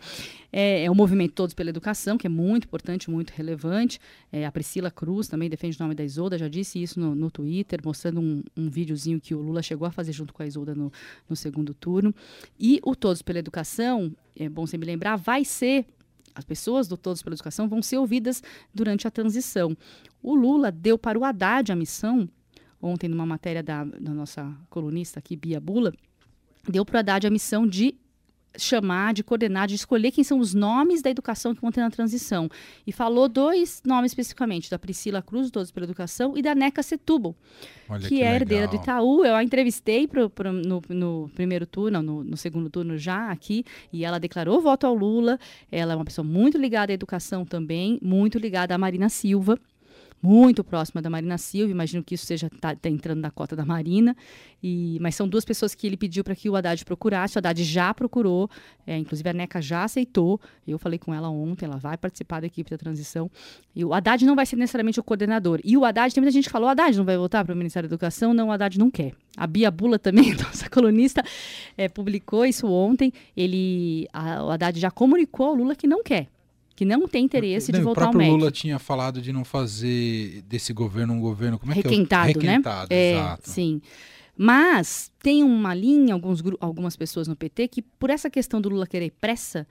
É, 0.52 0.85
é 0.85 0.90
o 0.90 0.95
movimento 0.95 1.35
Todos 1.35 1.55
pela 1.55 1.71
Educação, 1.71 2.17
que 2.17 2.26
é 2.26 2.31
muito 2.31 2.64
importante, 2.64 3.11
muito 3.11 3.31
relevante. 3.31 4.00
É, 4.33 4.47
a 4.47 4.52
Priscila 4.52 4.90
Cruz 4.90 5.28
também 5.28 5.49
defende 5.49 5.76
o 5.76 5.83
nome 5.83 5.95
da 5.95 6.02
Isolda, 6.02 6.38
já 6.38 6.49
disse 6.49 6.83
isso 6.83 6.99
no, 6.99 7.14
no 7.14 7.31
Twitter, 7.31 7.81
mostrando 7.85 8.21
um, 8.21 8.43
um 8.57 8.71
videozinho 8.71 9.21
que 9.21 9.35
o 9.35 9.40
Lula 9.40 9.62
chegou 9.62 9.87
a 9.87 9.90
fazer 9.90 10.12
junto 10.12 10.33
com 10.33 10.43
a 10.43 10.47
Isolda 10.47 10.75
no, 10.75 10.90
no 11.28 11.37
segundo 11.37 11.75
turno. 11.75 12.14
E 12.59 12.81
o 12.83 12.97
Todos 12.97 13.21
pela 13.23 13.38
Educação, 13.38 14.12
é 14.35 14.49
bom 14.49 14.67
sempre 14.67 14.87
lembrar, 14.87 15.17
vai 15.17 15.45
ser 15.45 15.85
as 16.35 16.45
pessoas 16.45 16.87
do 16.87 16.97
Todos 16.97 17.23
pela 17.23 17.35
Educação 17.35 17.69
vão 17.69 17.83
ser 17.83 17.99
ouvidas 17.99 18.43
durante 18.73 19.07
a 19.07 19.11
transição. 19.11 19.76
O 20.23 20.35
Lula 20.35 20.71
deu 20.71 20.97
para 20.97 21.19
o 21.19 21.25
Haddad 21.25 21.73
a 21.73 21.76
missão, 21.76 22.28
ontem 22.81 23.09
numa 23.09 23.26
matéria 23.26 23.62
da, 23.62 23.85
da 23.85 24.14
nossa 24.14 24.57
colunista 24.71 25.19
aqui, 25.19 25.37
Bia 25.37 25.61
Bula, 25.61 25.93
deu 26.67 26.85
para 26.85 26.97
o 26.97 26.99
Haddad 27.00 27.26
a 27.26 27.31
missão 27.31 27.67
de 27.67 27.97
chamar, 28.59 29.15
de 29.15 29.23
coordenar, 29.23 29.67
de 29.69 29.75
escolher 29.77 30.11
quem 30.11 30.23
são 30.25 30.38
os 30.41 30.53
nomes 30.53 31.00
da 31.00 31.09
educação 31.09 31.55
que 31.55 31.61
vão 31.62 31.71
ter 31.71 31.81
na 31.81 31.91
transição. 31.91 32.49
E 32.87 32.93
falou 32.93 33.29
dois 33.29 33.81
nomes 33.87 34.11
especificamente, 34.12 34.71
da 34.71 34.79
Priscila 34.79 35.23
Cruz, 35.23 35.50
Todos 35.50 35.71
pela 35.71 35.85
Educação, 35.85 36.37
e 36.37 36.43
da 36.43 36.55
Neca 36.55 36.83
Setúbal, 36.83 37.35
Olha 37.88 38.07
que, 38.09 38.23
é 38.23 38.35
herdeira 38.35 38.67
do 38.67 38.73
legal. 38.73 38.83
Itaú. 38.83 39.25
Eu 39.25 39.35
a 39.35 39.43
entrevistei 39.45 40.07
pro, 40.07 40.29
pro- 40.29 40.53
no, 40.53 40.83
no 40.88 41.31
primeiro 41.35 41.65
turno, 41.67 42.03
no, 42.03 42.25
no 42.25 42.37
segundo 42.37 42.69
turno 42.69 42.99
já 42.99 43.31
aqui, 43.31 43.65
e 43.93 44.05
ela 44.05 44.19
declarou 44.19 44.61
voto 44.61 44.87
ao 44.87 44.95
Lula. 44.95 45.38
Ela 45.71 45.93
é 45.93 45.97
uma 45.97 46.05
pessoa 46.05 46.25
muito 46.27 46.59
ligada 46.59 46.93
à 46.93 46.95
educação 46.95 47.45
também, 47.45 47.99
muito 48.03 48.38
ligada 48.38 48.75
à 48.75 48.79
Marina 48.79 49.09
Silva. 49.09 49.59
Muito 50.20 50.64
próxima 50.64 51.00
da 51.00 51.08
Marina 51.08 51.38
Silva, 51.38 51.70
imagino 51.70 52.02
que 52.02 52.14
isso 52.16 52.26
seja 52.26 52.50
tá, 52.60 52.75
tá 52.75 52.88
entrando 52.88 53.20
na 53.20 53.30
cota 53.30 53.54
da 53.54 53.64
Marina, 53.64 54.16
e, 54.60 54.98
mas 55.00 55.14
são 55.14 55.28
duas 55.28 55.44
pessoas 55.44 55.76
que 55.76 55.87
ele 55.87 55.96
pediu 55.96 56.25
para 56.25 56.34
que 56.34 56.50
o 56.50 56.56
Haddad 56.56 56.84
procurasse. 56.84 57.37
O 57.37 57.38
Haddad 57.38 57.62
já 57.62 57.94
procurou, 57.94 58.50
é, 58.84 58.98
inclusive 58.98 59.28
a 59.28 59.32
NECA 59.32 59.62
já 59.62 59.84
aceitou. 59.84 60.40
Eu 60.66 60.76
falei 60.76 60.98
com 60.98 61.14
ela 61.14 61.30
ontem, 61.30 61.66
ela 61.66 61.76
vai 61.76 61.96
participar 61.96 62.40
da 62.40 62.46
equipe 62.48 62.68
da 62.68 62.76
transição. 62.76 63.30
E 63.76 63.84
o 63.84 63.94
Haddad 63.94 64.25
não 64.26 64.34
vai 64.34 64.44
ser 64.44 64.56
necessariamente 64.56 64.98
o 64.98 65.04
coordenador. 65.04 65.60
E 65.62 65.76
o 65.76 65.84
Haddad, 65.84 66.12
tem 66.12 66.20
muita 66.20 66.32
gente 66.32 66.46
que 66.46 66.50
falou: 66.50 66.66
o 66.66 66.70
Haddad 66.72 66.96
não 66.98 67.04
vai 67.04 67.16
voltar 67.16 67.44
para 67.44 67.54
o 67.54 67.56
Ministério 67.56 67.88
da 67.88 67.94
Educação. 67.94 68.34
Não, 68.34 68.48
o 68.48 68.50
Haddad 68.52 68.76
não 68.76 68.90
quer. 68.90 69.12
A 69.37 69.46
Bia 69.46 69.70
Bula 69.70 69.98
também, 70.00 70.34
nossa 70.34 70.68
colunista, 70.68 71.22
é, 71.76 71.88
publicou 71.88 72.44
isso 72.44 72.66
ontem. 72.66 73.12
Ele, 73.37 74.08
a- 74.12 74.42
o 74.44 74.50
Haddad 74.50 74.80
já 74.80 74.90
comunicou 74.90 75.46
ao 75.46 75.54
Lula 75.54 75.76
que 75.76 75.87
não 75.87 76.02
quer, 76.02 76.26
que 76.78 76.85
não 76.85 77.08
tem 77.08 77.25
interesse 77.25 77.73
Não, 77.73 77.80
de 77.80 77.82
o 77.82 77.87
voltar 77.87 78.02
ao 78.04 78.11
próprio 78.12 78.30
MEC. 78.30 78.38
Lula 78.38 78.52
tinha 78.52 78.78
falado 78.78 79.20
de 79.20 79.32
não 79.32 79.44
fazer 79.44 80.42
desse 80.42 80.73
governo 80.73 81.12
um 81.12 81.18
governo 81.20 81.58
como 81.58 81.73
é 81.73 81.75
requentado, 81.75 82.26
que 82.32 82.38
é? 82.38 82.38
o- 82.38 82.42
requentado, 82.52 82.88
né? 82.94 82.97
É, 82.97 83.12
exato. 83.14 83.50
sim. 83.50 83.82
Mas 84.37 85.11
tem 85.20 85.42
uma 85.42 85.75
linha, 85.75 86.14
alguns, 86.14 86.40
algumas 86.61 86.94
pessoas 86.97 87.26
no 87.26 87.35
PT, 87.35 87.66
que 87.66 87.82
por 87.82 88.11
essa 88.11 88.30
questão 88.30 88.61
do 88.61 88.68
Lula 88.68 88.87
querer 88.87 89.11
pressa, 89.20 89.66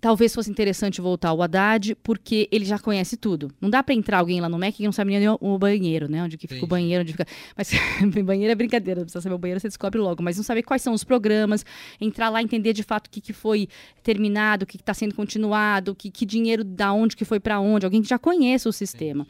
talvez 0.00 0.34
fosse 0.34 0.50
interessante 0.50 1.00
voltar 1.00 1.28
ao 1.28 1.42
Haddad, 1.42 1.94
porque 2.02 2.48
ele 2.50 2.64
já 2.64 2.78
conhece 2.78 3.16
tudo. 3.16 3.52
Não 3.60 3.68
dá 3.68 3.82
para 3.82 3.94
entrar 3.94 4.18
alguém 4.18 4.40
lá 4.40 4.48
no 4.48 4.58
MEC 4.58 4.78
que 4.78 4.84
não 4.84 4.92
sabe 4.92 5.16
nem 5.16 5.28
o, 5.28 5.38
o 5.40 5.58
banheiro, 5.58 6.10
né? 6.10 6.22
Onde 6.22 6.38
que 6.38 6.46
fica 6.46 6.54
o 6.54 6.58
Entendi. 6.58 6.70
banheiro, 6.70 7.02
onde 7.02 7.12
fica. 7.12 7.26
Mas 7.56 7.70
banheiro 8.24 8.50
é 8.50 8.54
brincadeira, 8.54 9.00
não 9.00 9.04
precisa 9.04 9.20
saber 9.20 9.34
o 9.34 9.38
banheiro, 9.38 9.60
você 9.60 9.68
descobre 9.68 10.00
logo. 10.00 10.22
Mas 10.22 10.36
não 10.36 10.44
saber 10.44 10.62
quais 10.62 10.82
são 10.82 10.94
os 10.94 11.04
programas, 11.04 11.64
entrar 12.00 12.30
lá, 12.30 12.42
entender 12.42 12.72
de 12.72 12.82
fato 12.82 13.08
o 13.08 13.10
que, 13.10 13.20
que 13.20 13.32
foi 13.32 13.68
terminado, 14.02 14.64
o 14.64 14.66
que 14.66 14.76
está 14.76 14.94
sendo 14.94 15.14
continuado, 15.14 15.94
que, 15.94 16.10
que 16.10 16.24
dinheiro 16.24 16.64
da 16.64 16.92
onde 16.92 17.14
que 17.14 17.24
foi 17.24 17.38
para 17.38 17.60
onde, 17.60 17.84
alguém 17.84 18.02
que 18.02 18.08
já 18.08 18.18
conheça 18.18 18.68
o 18.68 18.72
sistema. 18.72 19.26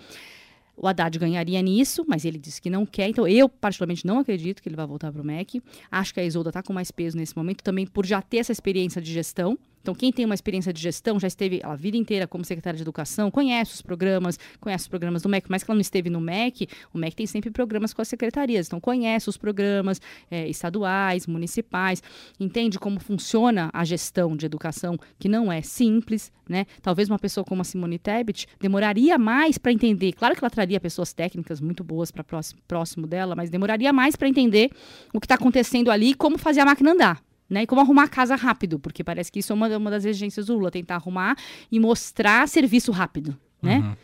O 0.77 0.89
Haddad 0.89 1.19
ganharia 1.19 1.61
nisso, 1.61 2.07
mas 2.09 2.25
ele 2.25 2.39
disse 2.39 2.62
que 2.62 2.71
não 2.71 2.87
quer. 2.87 3.07
Então, 3.07 3.29
eu, 3.29 3.50
particularmente, 3.50 4.07
não 4.07 4.19
acredito 4.19 4.62
que 4.62 4.69
ele 4.69 4.77
vai 4.77 4.87
voltar 4.87 5.12
para 5.12 5.21
o 5.21 5.25
MEC. 5.25 5.62
Acho 5.91 6.15
que 6.15 6.21
a 6.21 6.25
Isolda 6.25 6.49
está 6.49 6.62
com 6.62 6.73
mais 6.73 6.91
peso 6.91 7.19
nesse 7.19 7.37
momento, 7.37 7.62
também 7.62 7.87
por 7.87 8.07
já 8.07 8.23
ter 8.23 8.39
essa 8.39 8.50
experiência 8.50 8.99
de 9.03 9.12
gestão. 9.12 9.59
Então, 9.80 9.94
quem 9.94 10.12
tem 10.12 10.25
uma 10.25 10.34
experiência 10.34 10.72
de 10.72 10.80
gestão, 10.80 11.18
já 11.18 11.26
esteve 11.26 11.60
a 11.62 11.75
vida 11.75 11.96
inteira 11.96 12.26
como 12.26 12.44
secretária 12.44 12.76
de 12.76 12.82
educação, 12.82 13.30
conhece 13.30 13.75
os 13.75 13.82
programas, 13.82 14.38
conhece 14.60 14.84
os 14.84 14.88
programas 14.88 15.22
do 15.22 15.28
MEC, 15.28 15.46
mas 15.50 15.62
que 15.62 15.70
ela 15.70 15.76
não 15.76 15.80
esteve 15.80 16.10
no 16.10 16.20
MEC, 16.20 16.68
o 16.92 16.99
MEC 16.99 17.16
tem 17.16 17.26
sempre 17.26 17.50
programas 17.50 17.92
com 17.92 18.02
as 18.02 18.08
secretarias. 18.08 18.66
Então, 18.66 18.80
conhece 18.80 19.28
os 19.28 19.37
programas 19.37 20.00
eh, 20.30 20.49
estaduais, 20.49 21.26
municipais, 21.26 22.02
entende 22.38 22.78
como 22.78 23.00
funciona 23.00 23.70
a 23.72 23.84
gestão 23.84 24.37
de 24.37 24.46
educação, 24.46 24.99
que 25.18 25.28
não 25.28 25.50
é 25.50 25.62
simples, 25.62 26.32
né? 26.49 26.66
Talvez 26.82 27.08
uma 27.08 27.18
pessoa 27.18 27.44
como 27.44 27.62
a 27.62 27.64
Simone 27.64 27.99
Tebet 27.99 28.46
demoraria 28.60 29.16
mais 29.16 29.56
para 29.56 29.72
entender. 29.72 30.12
Claro 30.12 30.34
que 30.34 30.42
ela 30.42 30.50
traria 30.50 30.80
pessoas 30.80 31.12
técnicas 31.12 31.60
muito 31.60 31.84
boas 31.84 32.10
para 32.10 32.25
próximo, 32.25 32.60
próximo 32.66 33.06
dela, 33.06 33.34
mas 33.37 33.50
demoraria 33.50 33.92
mais 33.92 34.16
para 34.16 34.28
entender 34.28 34.70
o 35.14 35.20
que 35.20 35.26
está 35.26 35.37
acontecendo 35.37 35.90
ali 35.90 36.10
e 36.10 36.14
como 36.14 36.37
fazer 36.37 36.60
a 36.60 36.64
máquina 36.64 36.92
andar. 36.92 37.29
Né? 37.50 37.64
E 37.64 37.66
como 37.66 37.80
arrumar 37.80 38.04
a 38.04 38.09
casa 38.09 38.37
rápido, 38.37 38.78
porque 38.78 39.02
parece 39.02 39.30
que 39.33 39.40
isso 39.40 39.52
é 39.52 39.54
uma, 39.54 39.76
uma 39.76 39.90
das 39.90 40.04
exigências 40.04 40.47
do 40.47 40.54
Lula, 40.54 40.71
tentar 40.71 40.95
arrumar 40.95 41.37
e 41.71 41.80
mostrar 41.80 42.47
serviço 42.49 42.92
rápido, 42.92 43.37
né? 43.61 43.97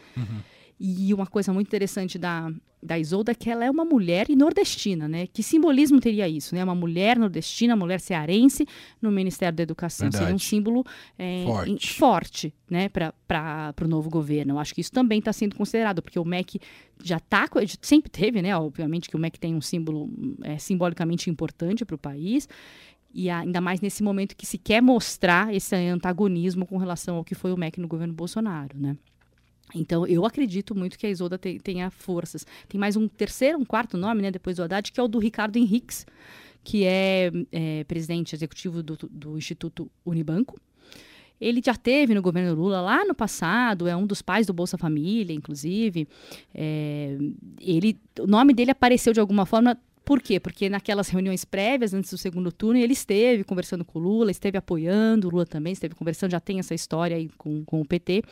E 0.79 1.15
uma 1.15 1.27
coisa 1.27 1.53
muito 1.55 1.69
interessante 1.69 2.19
da, 2.19 2.53
da 2.83 2.99
Isolda 2.99 3.33
é 3.33 3.35
que 3.35 3.49
ela 3.49 3.65
é 3.65 3.71
uma 3.71 3.85
mulher 3.85 4.29
e 4.29 4.37
nordestina, 4.37 5.09
né? 5.09 5.27
Que 5.27 5.43
simbolismo 5.43 5.99
teria 6.01 6.29
isso, 6.29 6.55
né? 6.55 6.63
Uma 6.63 6.75
mulher 6.75 7.19
nordestina, 7.19 7.75
mulher 7.75 7.99
cearense 7.99 8.67
no 9.01 9.11
Ministério 9.11 9.57
da 9.57 9.63
Educação. 9.63 10.11
Seria 10.11 10.27
um 10.27 10.31
Verdade. 10.31 10.45
símbolo 10.45 10.85
é, 11.19 11.45
Forte. 11.47 11.71
em- 11.71 11.79
forte 11.79 12.55
né? 12.69 12.91
Para 12.91 13.75
o 13.83 13.89
novo 13.89 14.11
governo. 14.11 14.53
Eu 14.55 14.59
acho 14.59 14.75
que 14.75 14.83
isso 14.83 14.93
também 14.93 15.19
está 15.21 15.33
sendo 15.33 15.57
considerado, 15.57 16.03
porque 16.03 16.19
o 16.19 16.25
MEC 16.27 16.61
já 17.03 17.17
está, 17.17 17.49
sempre 17.81 18.11
teve, 18.11 18.43
né? 18.43 18.55
Obviamente 18.55 19.09
que 19.09 19.17
o 19.17 19.19
MEC 19.19 19.39
tem 19.39 19.55
um 19.55 19.63
símbolo 19.63 20.11
é, 20.43 20.59
simbolicamente 20.59 21.31
importante 21.31 21.87
para 21.87 21.95
o 21.95 21.99
país. 21.99 22.47
E 23.19 23.31
ainda 23.31 23.63
mais 23.63 23.81
nesse 23.81 24.03
momento 24.03 24.37
que 24.37 24.45
se 24.45 24.59
quer 24.59 24.83
mostrar 24.83 25.55
esse 25.55 25.75
antagonismo 25.75 26.67
com 26.67 26.77
relação 26.77 27.17
ao 27.17 27.25
que 27.25 27.35
foi 27.35 27.51
o 27.51 27.57
MEC 27.57 27.81
no 27.81 27.89
governo 27.89 28.13
Bolsonaro, 28.13 28.79
né? 28.79 28.95
Então, 29.75 30.07
eu 30.07 30.27
acredito 30.27 30.75
muito 30.75 30.99
que 30.99 31.07
a 31.07 31.11
Isolda 31.11 31.39
te- 31.39 31.59
tenha 31.59 31.91
forças. 31.91 32.47
Tem 32.69 32.79
mais 32.79 32.95
um 32.95 33.09
terceiro, 33.09 33.59
um 33.59 33.65
quarto 33.65 33.97
nome, 33.97 34.21
né, 34.21 34.31
depois 34.31 34.57
do 34.57 34.63
Haddad, 34.65 34.93
que 34.93 35.01
é 35.01 35.03
o 35.03 35.09
do 35.09 35.19
Ricardo 35.19 35.57
Henriques, 35.57 36.05
que 36.63 36.85
é, 36.85 37.33
é, 37.51 37.85
presidente 37.85 38.35
executivo 38.37 38.83
do, 38.83 38.99
do 39.11 39.39
Instituto 39.39 39.91
Unibanco. 40.05 40.61
Ele 41.41 41.63
já 41.65 41.75
teve 41.75 42.15
no 42.15 42.21
governo 42.21 42.55
Lula 42.55 42.83
lá 42.83 43.03
no 43.05 43.15
passado, 43.15 43.89
é 43.89 43.97
um 43.97 44.07
dos 44.07 44.21
pais 44.21 44.47
do 44.47 44.53
Bolsa 44.53 44.77
Família, 44.77 45.35
inclusive. 45.35 46.07
É, 46.55 47.17
ele, 47.61 47.99
o 48.21 48.27
nome 48.27 48.53
dele 48.53 48.73
apareceu 48.73 49.15
de 49.15 49.21
alguma 49.21 49.47
forma. 49.47 49.77
Por 50.07 50.23
quê? 50.23 50.39
Porque 50.39 50.69
naquelas 50.71 51.09
reuniões 51.09 51.45
prévias, 51.45 51.93
antes 51.93 52.13
do 52.13 52.17
segundo 52.17 52.53
turno, 52.53 52.79
ele 52.79 52.93
esteve 52.93 53.43
conversando 53.43 53.85
com 53.85 53.99
o 53.99 54.03
Lula, 54.03 54.31
esteve 54.31 54.57
apoiando, 54.57 55.27
o 55.27 55.31
Lula 55.33 55.45
também 55.45 55.73
esteve 55.73 55.97
conversando, 55.97 56.31
já 56.31 56.39
tem 56.39 56.61
essa 56.61 56.75
história 56.75 57.17
aí 57.17 57.29
com, 57.37 57.65
com 57.65 57.81
o 57.81 57.85
PT. 57.85 58.23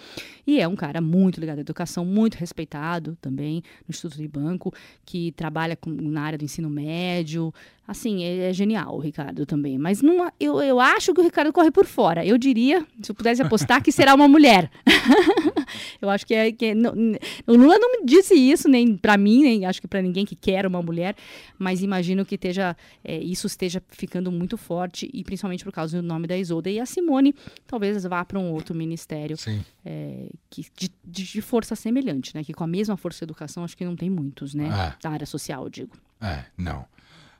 E 0.46 0.60
é 0.60 0.68
um 0.68 0.76
cara 0.76 1.00
muito 1.00 1.40
ligado 1.40 1.58
à 1.58 1.60
educação, 1.62 2.04
muito 2.04 2.36
respeitado 2.36 3.18
também 3.20 3.56
no 3.88 3.90
Instituto 3.90 4.16
de 4.18 4.28
Banco, 4.28 4.72
que 5.04 5.32
trabalha 5.32 5.74
com- 5.74 5.90
na 5.90 6.22
área 6.22 6.38
do 6.38 6.44
ensino 6.44 6.70
médio. 6.70 7.52
Assim, 7.88 8.22
é, 8.22 8.50
é 8.50 8.52
genial 8.52 8.94
o 8.96 9.00
Ricardo 9.00 9.44
também. 9.44 9.76
Mas 9.76 10.00
não, 10.00 10.30
eu, 10.38 10.62
eu 10.62 10.78
acho 10.78 11.12
que 11.12 11.20
o 11.20 11.24
Ricardo 11.24 11.52
corre 11.52 11.72
por 11.72 11.86
fora. 11.86 12.24
Eu 12.24 12.38
diria, 12.38 12.86
se 13.02 13.10
eu 13.10 13.14
pudesse 13.16 13.42
apostar, 13.42 13.82
que 13.82 13.90
será 13.90 14.14
uma 14.14 14.28
mulher. 14.28 14.70
eu 16.04 16.10
acho 16.10 16.26
que, 16.26 16.34
é, 16.34 16.52
que 16.52 16.66
é- 16.66 16.74
não- 16.74 16.92
o 17.46 17.52
Lula 17.56 17.78
não 17.78 17.92
me 18.00 18.04
disse 18.06 18.34
isso, 18.34 18.68
nem 18.68 18.96
para 18.96 19.16
mim, 19.16 19.42
nem 19.42 19.64
acho 19.66 19.80
que 19.80 19.88
para 19.88 20.00
ninguém 20.02 20.24
que 20.24 20.36
quer 20.36 20.66
uma 20.66 20.82
mulher, 20.82 21.16
mas 21.58 21.82
imagino 21.82 22.24
que 22.24 22.34
esteja, 22.36 22.76
é, 23.02 23.18
isso 23.18 23.46
esteja 23.46 23.82
ficando 23.90 24.30
muito 24.30 24.56
forte, 24.56 25.10
e 25.12 25.24
principalmente 25.24 25.64
por 25.64 25.72
causa 25.72 26.00
do 26.00 26.06
nome 26.06 26.26
da 26.26 26.36
Isolda. 26.36 26.70
E 26.70 26.78
a 26.78 26.86
Simone 26.86 27.34
talvez 27.66 28.02
vá 28.04 28.24
para 28.24 28.38
um 28.38 28.52
outro 28.52 28.74
ministério 28.74 29.36
é, 29.84 30.28
que, 30.50 30.66
de, 30.76 30.90
de- 31.04 31.42
força 31.42 31.74
semelhante, 31.76 32.34
né? 32.34 32.42
Que 32.44 32.52
com 32.54 32.64
a 32.64 32.66
mesma 32.66 32.96
força 32.96 33.18
de 33.18 33.24
educação, 33.24 33.64
acho 33.64 33.76
que 33.76 33.84
não 33.84 33.96
tem 33.96 34.08
muitos, 34.10 34.54
né? 34.54 34.68
Ah. 34.72 34.96
Da 35.02 35.10
área 35.10 35.26
social, 35.26 35.68
digo. 35.68 35.96
É, 36.20 36.44
não. 36.56 36.84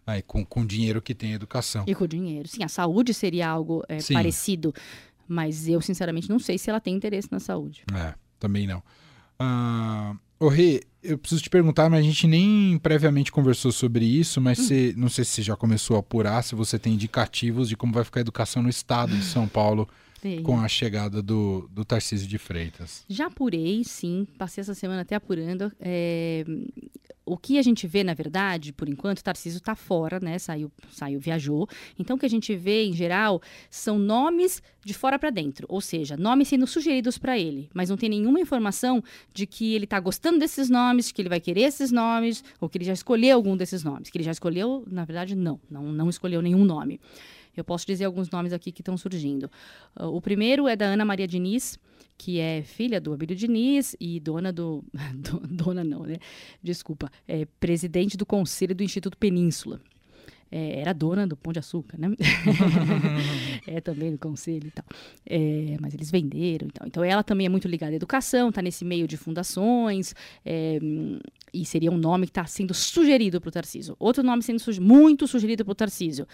Aí, 0.06 0.20
com, 0.20 0.44
com 0.44 0.66
dinheiro 0.66 1.00
que 1.00 1.14
tem 1.14 1.32
educação. 1.32 1.84
E 1.86 1.94
com 1.94 2.06
dinheiro. 2.06 2.46
Sim, 2.48 2.62
a 2.62 2.68
saúde 2.68 3.14
seria 3.14 3.48
algo 3.48 3.82
é, 3.88 3.98
parecido, 4.12 4.74
mas 5.26 5.66
eu, 5.66 5.80
sinceramente, 5.80 6.28
não 6.28 6.38
sei 6.38 6.58
se 6.58 6.68
ela 6.68 6.78
tem 6.80 6.94
interesse 6.94 7.28
na 7.32 7.40
saúde. 7.40 7.84
É, 7.94 8.14
também 8.44 8.66
não. 8.66 8.82
Ah, 9.38 10.14
ô 10.38 10.48
Rê, 10.48 10.82
eu 11.02 11.16
preciso 11.16 11.42
te 11.42 11.48
perguntar, 11.48 11.88
mas 11.88 12.00
a 12.00 12.02
gente 12.02 12.26
nem 12.26 12.78
previamente 12.78 13.32
conversou 13.32 13.72
sobre 13.72 14.04
isso, 14.04 14.38
mas 14.40 14.58
você, 14.58 14.94
não 14.96 15.08
sei 15.08 15.24
se 15.24 15.32
você 15.32 15.42
já 15.42 15.56
começou 15.56 15.96
a 15.96 16.00
apurar, 16.00 16.42
se 16.44 16.54
você 16.54 16.78
tem 16.78 16.92
indicativos 16.92 17.70
de 17.70 17.76
como 17.76 17.94
vai 17.94 18.04
ficar 18.04 18.20
a 18.20 18.22
educação 18.22 18.62
no 18.62 18.68
estado 18.68 19.16
de 19.16 19.24
São 19.24 19.48
Paulo 19.48 19.88
Com 20.42 20.60
a 20.60 20.68
chegada 20.68 21.22
do, 21.22 21.68
do 21.70 21.84
Tarcísio 21.84 22.26
de 22.26 22.38
Freitas. 22.38 23.04
Já 23.08 23.26
apurei, 23.26 23.84
sim. 23.84 24.26
Passei 24.38 24.62
essa 24.62 24.74
semana 24.74 25.02
até 25.02 25.14
apurando. 25.14 25.70
É, 25.80 26.44
o 27.26 27.36
que 27.36 27.58
a 27.58 27.62
gente 27.62 27.86
vê, 27.86 28.04
na 28.04 28.14
verdade, 28.14 28.72
por 28.72 28.88
enquanto, 28.88 29.20
o 29.20 29.24
Tarcísio 29.24 29.58
está 29.58 29.74
fora, 29.74 30.20
né? 30.20 30.38
Saiu, 30.38 30.70
saiu, 30.90 31.18
viajou. 31.18 31.66
Então, 31.98 32.16
o 32.16 32.18
que 32.18 32.26
a 32.26 32.30
gente 32.30 32.54
vê, 32.54 32.84
em 32.84 32.92
geral, 32.92 33.40
são 33.70 33.98
nomes 33.98 34.62
de 34.84 34.92
fora 34.92 35.18
para 35.18 35.30
dentro. 35.30 35.66
Ou 35.68 35.80
seja, 35.80 36.16
nomes 36.16 36.48
sendo 36.48 36.66
sugeridos 36.66 37.16
para 37.16 37.38
ele. 37.38 37.70
Mas 37.72 37.88
não 37.88 37.96
tem 37.96 38.08
nenhuma 38.08 38.40
informação 38.40 39.02
de 39.32 39.46
que 39.46 39.74
ele 39.74 39.84
está 39.84 39.98
gostando 39.98 40.38
desses 40.38 40.68
nomes, 40.68 41.10
que 41.10 41.22
ele 41.22 41.28
vai 41.28 41.40
querer 41.40 41.62
esses 41.62 41.90
nomes, 41.90 42.44
ou 42.60 42.68
que 42.68 42.78
ele 42.78 42.84
já 42.84 42.92
escolheu 42.92 43.36
algum 43.36 43.56
desses 43.56 43.82
nomes. 43.82 44.10
Que 44.10 44.18
ele 44.18 44.24
já 44.24 44.32
escolheu, 44.32 44.84
na 44.86 45.04
verdade, 45.04 45.34
não. 45.34 45.58
Não, 45.70 45.84
não 45.84 46.10
escolheu 46.10 46.42
nenhum 46.42 46.64
nome. 46.64 47.00
Eu 47.56 47.64
posso 47.64 47.86
dizer 47.86 48.04
alguns 48.04 48.30
nomes 48.30 48.52
aqui 48.52 48.70
que 48.72 48.80
estão 48.80 48.96
surgindo. 48.96 49.50
Uh, 49.98 50.06
o 50.06 50.20
primeiro 50.20 50.66
é 50.68 50.74
da 50.76 50.86
Ana 50.86 51.04
Maria 51.04 51.26
Diniz, 51.26 51.78
que 52.18 52.38
é 52.38 52.62
filha 52.62 53.00
do 53.00 53.12
Abílio 53.12 53.34
Diniz 53.36 53.96
e 54.00 54.18
dona 54.20 54.52
do. 54.52 54.84
do- 55.14 55.40
dona 55.46 55.82
não, 55.84 56.02
né? 56.04 56.16
Desculpa. 56.62 57.10
É 57.26 57.44
presidente 57.60 58.16
do 58.16 58.26
Conselho 58.26 58.74
do 58.74 58.82
Instituto 58.82 59.16
Península. 59.18 59.80
É, 60.56 60.78
era 60.78 60.92
dona 60.92 61.26
do 61.26 61.36
Pão 61.36 61.52
de 61.52 61.58
Açúcar, 61.58 61.98
né? 61.98 62.14
é 63.66 63.80
também 63.80 64.12
do 64.12 64.18
conselho 64.18 64.68
e 64.68 64.70
tal. 64.70 64.84
É, 65.26 65.76
mas 65.80 65.94
eles 65.94 66.12
venderam 66.12 66.68
e 66.68 66.70
tal. 66.70 66.86
Então 66.86 67.02
ela 67.02 67.24
também 67.24 67.44
é 67.44 67.48
muito 67.48 67.66
ligada 67.66 67.92
à 67.92 67.96
educação, 67.96 68.50
está 68.50 68.62
nesse 68.62 68.84
meio 68.84 69.08
de 69.08 69.16
fundações, 69.16 70.14
é, 70.46 70.78
e 71.52 71.66
seria 71.66 71.90
um 71.90 71.98
nome 71.98 72.26
que 72.26 72.30
está 72.30 72.46
sendo 72.46 72.72
sugerido 72.72 73.40
para 73.40 73.48
o 73.48 73.50
Tarcísio. 73.50 73.96
Outro 73.98 74.22
nome 74.22 74.44
sendo 74.44 74.62
muito 74.80 75.26
sugerido 75.26 75.64
para 75.64 75.72
o 75.72 75.74
Tarcísio, 75.74 76.24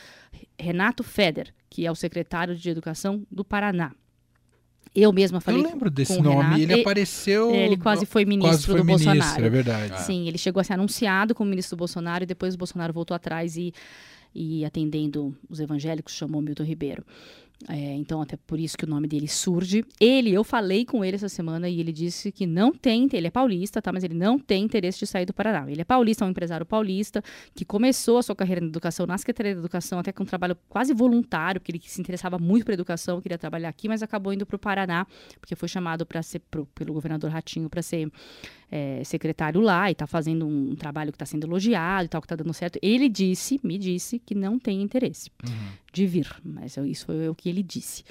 Renato 0.59 1.03
Feder, 1.03 1.55
que 1.71 1.87
é 1.87 1.91
o 1.91 1.95
secretário 1.95 2.55
de 2.55 2.69
Educação 2.69 3.27
do 3.31 3.43
Paraná. 3.43 3.91
Eu 4.95 5.13
mesma 5.13 5.41
falei. 5.41 5.61
eu 5.63 5.65
lembro 5.69 5.89
desse 5.91 6.21
nome, 6.21 6.43
Renato. 6.43 6.61
ele 6.61 6.75
E- 6.75 6.81
apareceu. 6.81 7.51
é, 7.53 7.65
ele 7.67 7.77
quase 7.77 8.05
foi 8.07 8.25
ministro 8.25 8.51
quase 8.53 8.67
foi 8.67 8.77
do 8.79 8.85
ministro, 8.85 9.13
Bolsonaro. 9.15 9.45
é 9.45 9.49
verdade. 9.51 10.03
Sim, 10.03 10.27
ele 10.27 10.37
chegou 10.39 10.61
a 10.61 10.65
ser 10.65 10.73
anunciado 10.73 11.35
como 11.35 11.49
ministro 11.49 11.77
do 11.77 11.79
Bolsonaro 11.79 12.25
e 12.25 12.27
depois 12.27 12.55
o 12.55 12.59
Bolsonaro 12.59 12.93
voltou 12.93 13.15
atrás 13.15 13.57
e, 13.57 13.73
e 14.35 14.65
atendendo 14.65 15.37
os 15.49 15.61
evangélicos, 15.61 16.15
chamou 16.15 16.41
Milton 16.41 16.65
Ribeiro. 16.65 17.05
É, 17.69 17.95
então, 17.95 18.23
até 18.23 18.39
por 18.39 18.59
isso 18.59 18.75
que 18.75 18.87
o 18.87 18.89
nome 18.89 19.07
dele 19.07 19.29
surge. 19.29 19.85
Ele, 20.01 20.33
eu 20.33 20.43
falei 20.43 20.87
com 20.87 21.05
ele 21.05 21.17
essa 21.17 21.29
semana 21.29 21.69
e 21.69 21.79
ele 21.79 21.93
disse 21.93 22.33
que 22.33 22.47
não 22.47 22.73
tem, 22.73 23.07
ele 23.13 23.27
é 23.27 23.31
paulista, 23.31 23.83
tá? 23.83 23.93
Mas 23.93 24.03
ele 24.03 24.15
não 24.15 24.39
tem 24.39 24.65
interesse 24.65 24.99
de 24.99 25.07
sair 25.07 25.27
do 25.27 25.35
Paraná. 25.35 25.71
Ele 25.71 25.83
é 25.83 25.85
paulista, 25.85 26.25
é 26.25 26.27
um 26.27 26.31
empresário 26.31 26.65
paulista 26.65 27.23
que 27.55 27.63
começou 27.63 28.17
a 28.17 28.23
sua 28.23 28.35
carreira 28.35 28.63
na 28.63 28.69
educação, 28.69 29.05
na 29.07 29.19
Secretaria 29.19 29.53
da 29.53 29.61
Educação, 29.61 29.99
até 29.99 30.11
com 30.11 30.23
um 30.23 30.27
trabalho 30.27 30.57
quase 30.71 30.95
voluntário, 30.95 31.61
porque 31.61 31.73
ele 31.73 31.83
se 31.85 32.01
interessava 32.01 32.39
muito 32.39 32.65
por 32.65 32.73
educação, 32.73 33.21
queria 33.21 33.37
trabalhar 33.37 33.69
aqui, 33.69 33.89
mas 33.89 34.03
acabou 34.03 34.33
indo 34.33 34.47
para 34.47 34.57
o 34.57 34.59
Paraná, 34.59 35.07
porque 35.39 35.55
foi 35.55 35.69
chamado 35.69 36.07
para 36.07 36.23
ser 36.23 36.39
pro- 36.51 36.65
pelo 36.75 36.95
governador 36.95 37.31
Ratinho 37.31 37.69
para 37.69 37.83
ser 37.83 38.11
é, 38.71 39.03
secretário 39.05 39.61
lá 39.61 39.91
e 39.91 39.93
está 39.93 40.07
fazendo 40.07 40.47
um, 40.47 40.71
um 40.71 40.77
trabalho 40.77 41.13
que 41.13 41.17
está 41.17 41.27
sendo 41.27 41.47
elogiado 41.47 42.07
e 42.07 42.09
tal, 42.09 42.23
que 42.23 42.27
está 42.27 42.37
dando 42.37 42.55
certo. 42.55 42.79
Ele 42.81 43.07
disse, 43.07 43.61
me 43.63 43.77
disse, 43.77 44.19
que 44.25 44.35
não 44.35 44.59
tem 44.59 44.83
interesse 44.83 45.31
de 45.93 46.07
vir, 46.07 46.29
mas 46.45 46.77
isso 46.77 47.07
foi 47.07 47.29
o 47.29 47.35
que 47.35 47.49
ele 47.49 47.63
disse. 47.63 48.05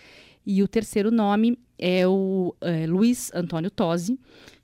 E 0.45 0.63
o 0.63 0.67
terceiro 0.67 1.11
nome 1.11 1.57
é 1.77 2.07
o 2.07 2.55
é, 2.61 2.87
Luiz 2.87 3.31
Antônio 3.33 3.69
Tosi, 3.69 4.19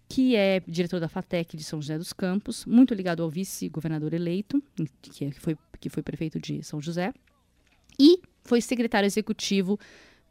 que 0.08 0.36
é 0.36 0.62
diretor 0.68 1.00
da 1.00 1.08
FATEC 1.10 1.56
de 1.58 1.64
São 1.64 1.82
José 1.82 1.98
dos 1.98 2.14
Campos, 2.14 2.66
muito 2.66 2.94
ligado 2.94 3.24
ao 3.24 3.30
vice-governador 3.30 4.14
eleito, 4.14 4.62
que, 5.02 5.26
é- 5.26 5.32
que 5.32 5.40
foi, 5.40 5.58
que 5.80 5.90
foi 5.90 6.04
prefeito 6.04 6.40
de 6.40 6.64
São 6.64 6.82
José, 6.82 7.14
e 8.00 8.20
foi 8.44 8.62
secretário 8.62 9.08
executivo 9.08 9.80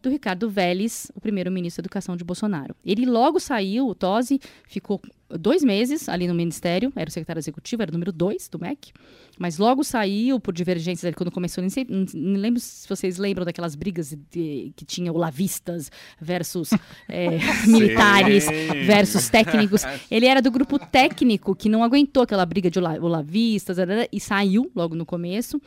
do 0.04 0.10
Ricardo 0.10 0.48
Vélez, 0.50 1.10
o 1.14 1.20
primeiro-ministro 1.20 1.82
da 1.82 1.86
Educação 1.86 2.16
de 2.16 2.22
Bolsonaro. 2.22 2.76
Ele 2.84 3.06
logo 3.06 3.40
saiu, 3.40 3.88
o 3.88 3.94
Tosi 3.94 4.38
ficou 4.68 5.00
dois 5.28 5.64
meses 5.64 6.08
ali 6.08 6.28
no 6.28 6.34
ministério, 6.34 6.92
era 6.94 7.08
o 7.08 7.12
secretário 7.12 7.40
executivo, 7.40 7.82
era 7.82 7.90
o 7.90 7.92
número 7.92 8.12
dois 8.12 8.46
do 8.48 8.58
MEC, 8.58 8.92
mas 9.38 9.58
logo 9.58 9.82
saiu 9.82 10.38
por 10.38 10.52
divergências 10.54 11.04
ali 11.06 11.14
quando 11.14 11.30
começou, 11.32 11.62
nem, 11.62 11.70
sei, 11.70 11.86
lembro 12.14 12.60
se 12.60 12.86
vocês 12.88 13.16
lembram 13.18 13.44
daquelas 13.44 13.74
brigas 13.74 14.14
de- 14.30 14.72
que 14.76 14.84
tinha 14.84 15.10
olavistas 15.12 15.90
versus 16.20 16.70
é, 17.08 17.38
militares 17.66 18.46
versus 18.86 19.28
técnicos. 19.28 19.82
Ele 20.10 20.26
era 20.26 20.40
do 20.40 20.50
grupo 20.50 20.78
técnico 20.78 21.54
que 21.56 21.68
não 21.68 21.82
aguentou 21.82 22.22
aquela 22.22 22.44
briga 22.46 22.70
de 22.70 22.78
ola- 22.78 23.00
olavistas 23.00 23.78
arara, 23.78 24.06
e 24.12 24.20
saiu 24.20 24.70
logo 24.74 24.94
no 24.94 25.06
começo. 25.06 25.60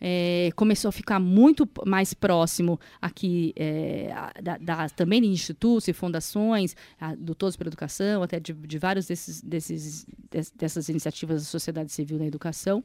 É, 0.00 0.50
começou 0.54 0.90
a 0.90 0.92
ficar 0.92 1.18
muito 1.18 1.66
mais 1.86 2.12
próximo 2.12 2.78
aqui 3.00 3.52
é, 3.56 4.12
da, 4.42 4.58
da- 4.58 4.88
também 4.90 5.22
de 5.22 5.28
institutos 5.28 5.88
e 5.88 5.92
fundações, 5.92 6.76
a, 7.00 7.14
do 7.14 7.34
Todos 7.34 7.56
para 7.56 7.66
a 7.66 7.70
Educação, 7.70 8.22
até 8.22 8.38
de, 8.38 8.52
de 8.52 8.78
vários 8.78 9.06
desses, 9.06 9.40
desses, 9.40 10.06
des- 10.30 10.50
dessas 10.50 10.88
iniciativas 10.88 11.42
da 11.42 11.48
sociedade 11.48 11.90
civil 11.92 12.18
na 12.18 12.26
educação, 12.26 12.84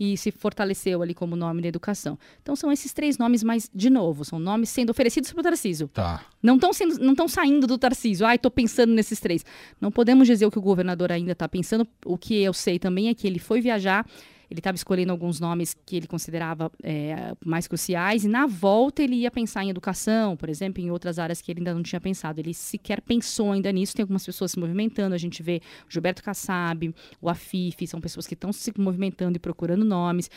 e 0.00 0.16
se 0.16 0.30
fortaleceu 0.32 1.00
ali 1.00 1.14
como 1.14 1.36
nome 1.36 1.62
da 1.62 1.68
educação. 1.68 2.18
Então 2.42 2.56
são 2.56 2.72
esses 2.72 2.92
três 2.92 3.18
nomes, 3.18 3.42
mas, 3.44 3.70
de 3.74 3.88
novo, 3.88 4.24
são 4.24 4.38
nomes 4.38 4.68
sendo 4.68 4.90
oferecidos 4.90 5.32
para 5.32 5.40
o 5.40 5.42
Tarcísio. 5.44 5.88
Tá. 5.88 6.24
Não 6.42 6.56
estão 6.56 6.70
não 7.00 7.12
estão 7.12 7.28
saindo 7.28 7.66
do 7.66 7.78
Tarcísio. 7.78 8.26
Ai, 8.26 8.36
estou 8.36 8.50
pensando 8.50 8.92
nesses 8.92 9.20
três. 9.20 9.44
Não 9.80 9.90
podemos 9.92 10.26
dizer 10.26 10.46
o 10.46 10.50
que 10.50 10.58
o 10.58 10.62
governador 10.62 11.12
ainda 11.12 11.32
está 11.32 11.48
pensando. 11.48 11.86
O 12.04 12.18
que 12.18 12.34
eu 12.42 12.52
sei 12.52 12.78
também 12.78 13.08
é 13.08 13.14
que 13.14 13.26
ele 13.26 13.38
foi 13.38 13.60
viajar. 13.60 14.04
Ele 14.50 14.60
estava 14.60 14.76
escolhendo 14.76 15.12
alguns 15.12 15.38
nomes 15.38 15.76
que 15.86 15.96
ele 15.96 16.06
considerava 16.06 16.72
é, 16.82 17.34
mais 17.44 17.66
cruciais 17.68 18.24
e 18.24 18.28
na 18.28 18.46
volta 18.46 19.02
ele 19.02 19.16
ia 19.16 19.30
pensar 19.30 19.62
em 19.64 19.70
educação, 19.70 20.36
por 20.36 20.48
exemplo, 20.48 20.82
em 20.82 20.90
outras 20.90 21.18
áreas 21.18 21.40
que 21.40 21.52
ele 21.52 21.60
ainda 21.60 21.74
não 21.74 21.82
tinha 21.82 22.00
pensado. 22.00 22.40
Ele 22.40 22.54
sequer 22.54 23.00
pensou 23.00 23.52
ainda 23.52 23.70
nisso. 23.70 23.94
Tem 23.94 24.02
algumas 24.02 24.24
pessoas 24.24 24.52
se 24.52 24.58
movimentando. 24.58 25.14
A 25.14 25.18
gente 25.18 25.42
vê 25.42 25.60
o 25.86 25.92
Gilberto 25.92 26.22
Kassab, 26.22 26.94
o 27.20 27.28
Afif, 27.28 27.86
são 27.86 28.00
pessoas 28.00 28.26
que 28.26 28.34
estão 28.34 28.52
se 28.52 28.72
movimentando 28.78 29.36
e 29.36 29.40
procurando 29.40 29.84
nomes. 29.84 30.30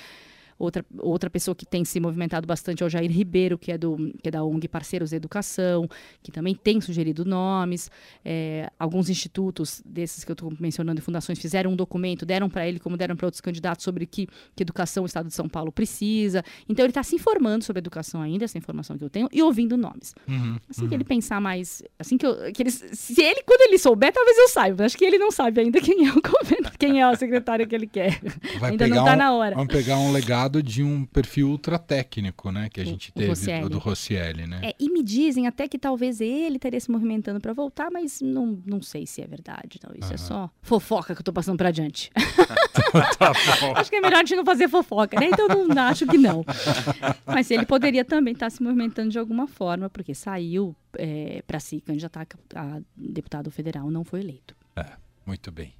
Outra, 0.62 0.86
outra 1.00 1.28
pessoa 1.28 1.56
que 1.56 1.66
tem 1.66 1.84
se 1.84 2.00
movimentado 2.00 2.46
bastante 2.46 2.84
é 2.84 2.86
o 2.86 2.90
Jair 2.90 3.10
Ribeiro, 3.12 3.58
que 3.58 3.72
é, 3.72 3.78
do, 3.80 3.98
que 4.22 4.28
é 4.28 4.32
da 4.32 4.44
ONG 4.44 4.68
Parceiros 4.68 5.10
da 5.10 5.18
Educação, 5.18 5.90
que 6.22 6.32
também 6.32 6.54
tem 6.54 6.80
sugerido 6.80 7.26
nomes. 7.26 7.90
É, 8.24 8.70
alguns 8.78 9.10
institutos 9.10 9.82
desses 9.84 10.24
que 10.24 10.32
eu 10.32 10.34
estou 10.34 10.54
mencionando 10.60 11.00
e 11.00 11.02
fundações 11.04 11.40
fizeram 11.40 11.72
um 11.72 11.76
documento, 11.76 12.28
deram 12.28 12.48
para 12.48 12.68
ele, 12.68 12.80
como 12.80 12.96
deram 12.96 13.16
para 13.16 13.26
outros 13.26 13.42
candidatos, 13.42 13.84
sobre 13.84 14.06
que, 14.06 14.28
que 14.56 14.62
educação 14.62 15.02
o 15.02 15.06
Estado 15.08 15.28
de 15.30 15.34
São 15.34 15.50
Paulo 15.50 15.72
precisa. 15.72 16.44
Então, 16.70 16.86
ele 16.86 16.92
está 16.92 17.02
se 17.02 17.16
informando 17.16 17.64
sobre 17.64 17.80
educação 17.80 18.22
ainda, 18.22 18.46
essa 18.46 18.58
informação 18.58 18.98
que 18.98 19.04
eu 19.04 19.10
tenho, 19.10 19.28
e 19.32 19.42
ouvindo 19.42 19.76
nomes. 19.76 20.14
Uhum, 20.28 20.58
Assim 20.70 20.88
que 20.88 20.94
ele 20.94 21.04
pensar 21.04 21.42
mais. 21.42 21.82
Assim 21.98 22.18
que, 22.18 22.26
eu, 22.26 22.36
que 22.54 22.62
ele, 22.62 22.70
se 22.72 23.20
ele, 23.22 23.42
quando 23.48 23.62
ele 23.62 23.80
souber, 23.80 24.14
talvez 24.14 24.38
eu 24.38 24.50
saiba. 24.50 24.86
Acho 24.86 24.96
que 24.98 25.06
ele 25.06 25.18
não 25.18 25.32
sabe 25.32 25.62
ainda 25.62 25.82
quem 25.82 26.08
é 26.08 26.12
o 26.12 26.22
governo, 26.22 26.70
quem 26.78 27.02
é 27.02 27.10
o 27.10 27.16
secretário 27.16 27.66
que 27.68 27.74
ele 27.74 27.88
quer. 27.88 28.22
Vai 28.60 28.72
ainda 28.72 28.88
não 28.88 28.98
está 29.00 29.14
um- 29.14 29.18
na 29.18 29.34
hora. 29.34 29.56
Vamos 29.56 29.74
pegar 29.74 29.98
um 29.98 30.12
legado 30.12 30.51
de 30.60 30.82
um 30.82 31.06
perfil 31.06 31.50
ultra 31.52 31.78
técnico, 31.78 32.50
né? 32.52 32.68
Que 32.68 32.80
a 32.82 32.84
O- 32.84 32.88
gente 32.88 33.12
teve, 33.12 33.28
Rosselli. 33.30 33.66
o 33.66 33.70
do 33.70 33.78
Rossielli, 33.78 34.48
né? 34.48 34.60
É, 34.64 34.76
e 34.80 34.90
me 34.90 35.04
dizem 35.04 35.46
até 35.46 35.68
que 35.68 35.78
talvez 35.78 36.20
ele 36.20 36.56
estaria 36.56 36.80
se 36.80 36.90
movimentando 36.90 37.40
para 37.40 37.54
voltar, 37.54 37.92
mas 37.92 38.20
não, 38.22 38.60
não 38.66 38.82
sei 38.82 39.06
se 39.06 39.22
é 39.22 39.28
verdade. 39.28 39.80
Não. 39.84 39.94
Isso 40.00 40.14
é 40.14 40.18
só 40.18 40.50
fofoca 40.64 41.14
que 41.14 41.22
eu 41.22 41.24
tô 41.24 41.32
passando 41.32 41.58
para 41.58 41.70
adiante. 41.70 42.10
tá 43.20 43.32
acho 43.76 43.90
que 43.92 43.98
é 43.98 44.02
melhor 44.02 44.16
a 44.18 44.20
gente 44.26 44.36
não 44.36 44.46
fazer 44.46 44.68
fofoca, 44.68 45.20
né? 45.20 45.28
Então 45.32 45.48
eu 45.48 45.68
não 45.68 45.84
acho 45.84 46.08
que 46.08 46.18
não. 46.18 46.44
Mas 47.28 47.52
ele 47.52 47.66
poderia 47.68 48.04
também 48.04 48.34
estar 48.34 48.50
se 48.50 48.64
movimentando 48.64 49.10
de 49.10 49.20
alguma 49.20 49.46
forma, 49.46 49.90
porque 49.92 50.16
saiu 50.16 50.76
para 51.46 51.60
se 51.60 51.80
candidatar 51.82 52.26
a 52.56 52.80
deputado 52.96 53.52
federal, 53.52 53.92
não 53.92 54.04
foi 54.04 54.22
eleito. 54.22 54.56
Muito 55.26 55.52
bem. 55.52 55.74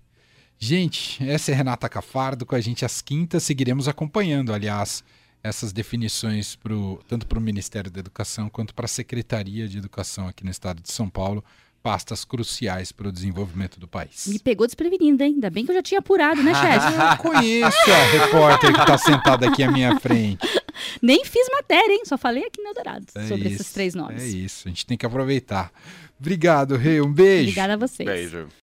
Gente, 0.64 1.18
essa 1.28 1.52
é 1.52 1.56
Renata 1.56 1.90
Cafardo 1.90 2.46
com 2.46 2.54
a 2.54 2.62
gente 2.62 2.86
às 2.86 3.02
quintas. 3.02 3.42
Seguiremos 3.42 3.88
acompanhando, 3.88 4.54
aliás, 4.54 5.04
essas 5.44 5.74
definições 5.74 6.56
pro, 6.56 7.02
tanto 7.08 7.26
para 7.26 7.40
o 7.40 7.42
Ministério 7.42 7.90
da 7.90 8.00
Educação 8.00 8.48
quanto 8.48 8.76
para 8.76 8.86
a 8.86 8.88
Secretaria 8.88 9.68
de 9.68 9.80
Educação 9.80 10.28
aqui 10.28 10.46
no 10.46 10.52
estado 10.52 10.80
de 10.80 10.92
São 10.92 11.10
Paulo. 11.10 11.44
Pastas 11.82 12.24
cruciais 12.24 12.92
para 12.92 13.08
o 13.08 13.12
desenvolvimento 13.12 13.80
do 13.80 13.88
país. 13.88 14.28
Me 14.28 14.38
pegou 14.38 14.68
desprevenida, 14.68 15.26
hein? 15.26 15.34
Ainda 15.34 15.50
bem 15.50 15.66
que 15.66 15.72
eu 15.72 15.76
já 15.76 15.82
tinha 15.82 16.00
apurado, 16.00 16.44
né, 16.44 16.54
chefe? 16.54 16.94
Eu 16.94 17.18
conheço 17.18 17.92
a 17.92 18.04
repórter 18.12 18.72
que 18.72 18.82
está 18.82 18.98
sentada 19.00 19.48
aqui 19.48 19.64
à 19.64 19.72
minha 19.72 20.00
frente. 20.00 20.48
Nem 21.02 21.26
fiz 21.26 21.50
matéria, 21.52 21.92
hein? 21.92 22.04
Só 22.06 22.20
falei 22.20 22.46
aqui 22.46 22.62
no 22.62 22.70
Eldorado 22.70 23.08
É 23.16 23.28
sobre 23.28 23.50
isso, 23.50 23.64
esses 23.64 23.74
três 23.74 23.96
nomes. 23.96 24.22
É 24.22 24.28
isso, 24.28 24.68
a 24.68 24.70
gente 24.70 24.86
tem 24.86 24.96
que 24.96 25.08
aproveitar. 25.08 25.72
Obrigado, 26.20 26.78
Rei. 26.78 27.02
Um 27.02 27.12
beijo. 27.12 27.50
Obrigada 27.50 27.74
a 27.74 27.78
vocês. 27.78 28.08
Beijo. 28.08 28.48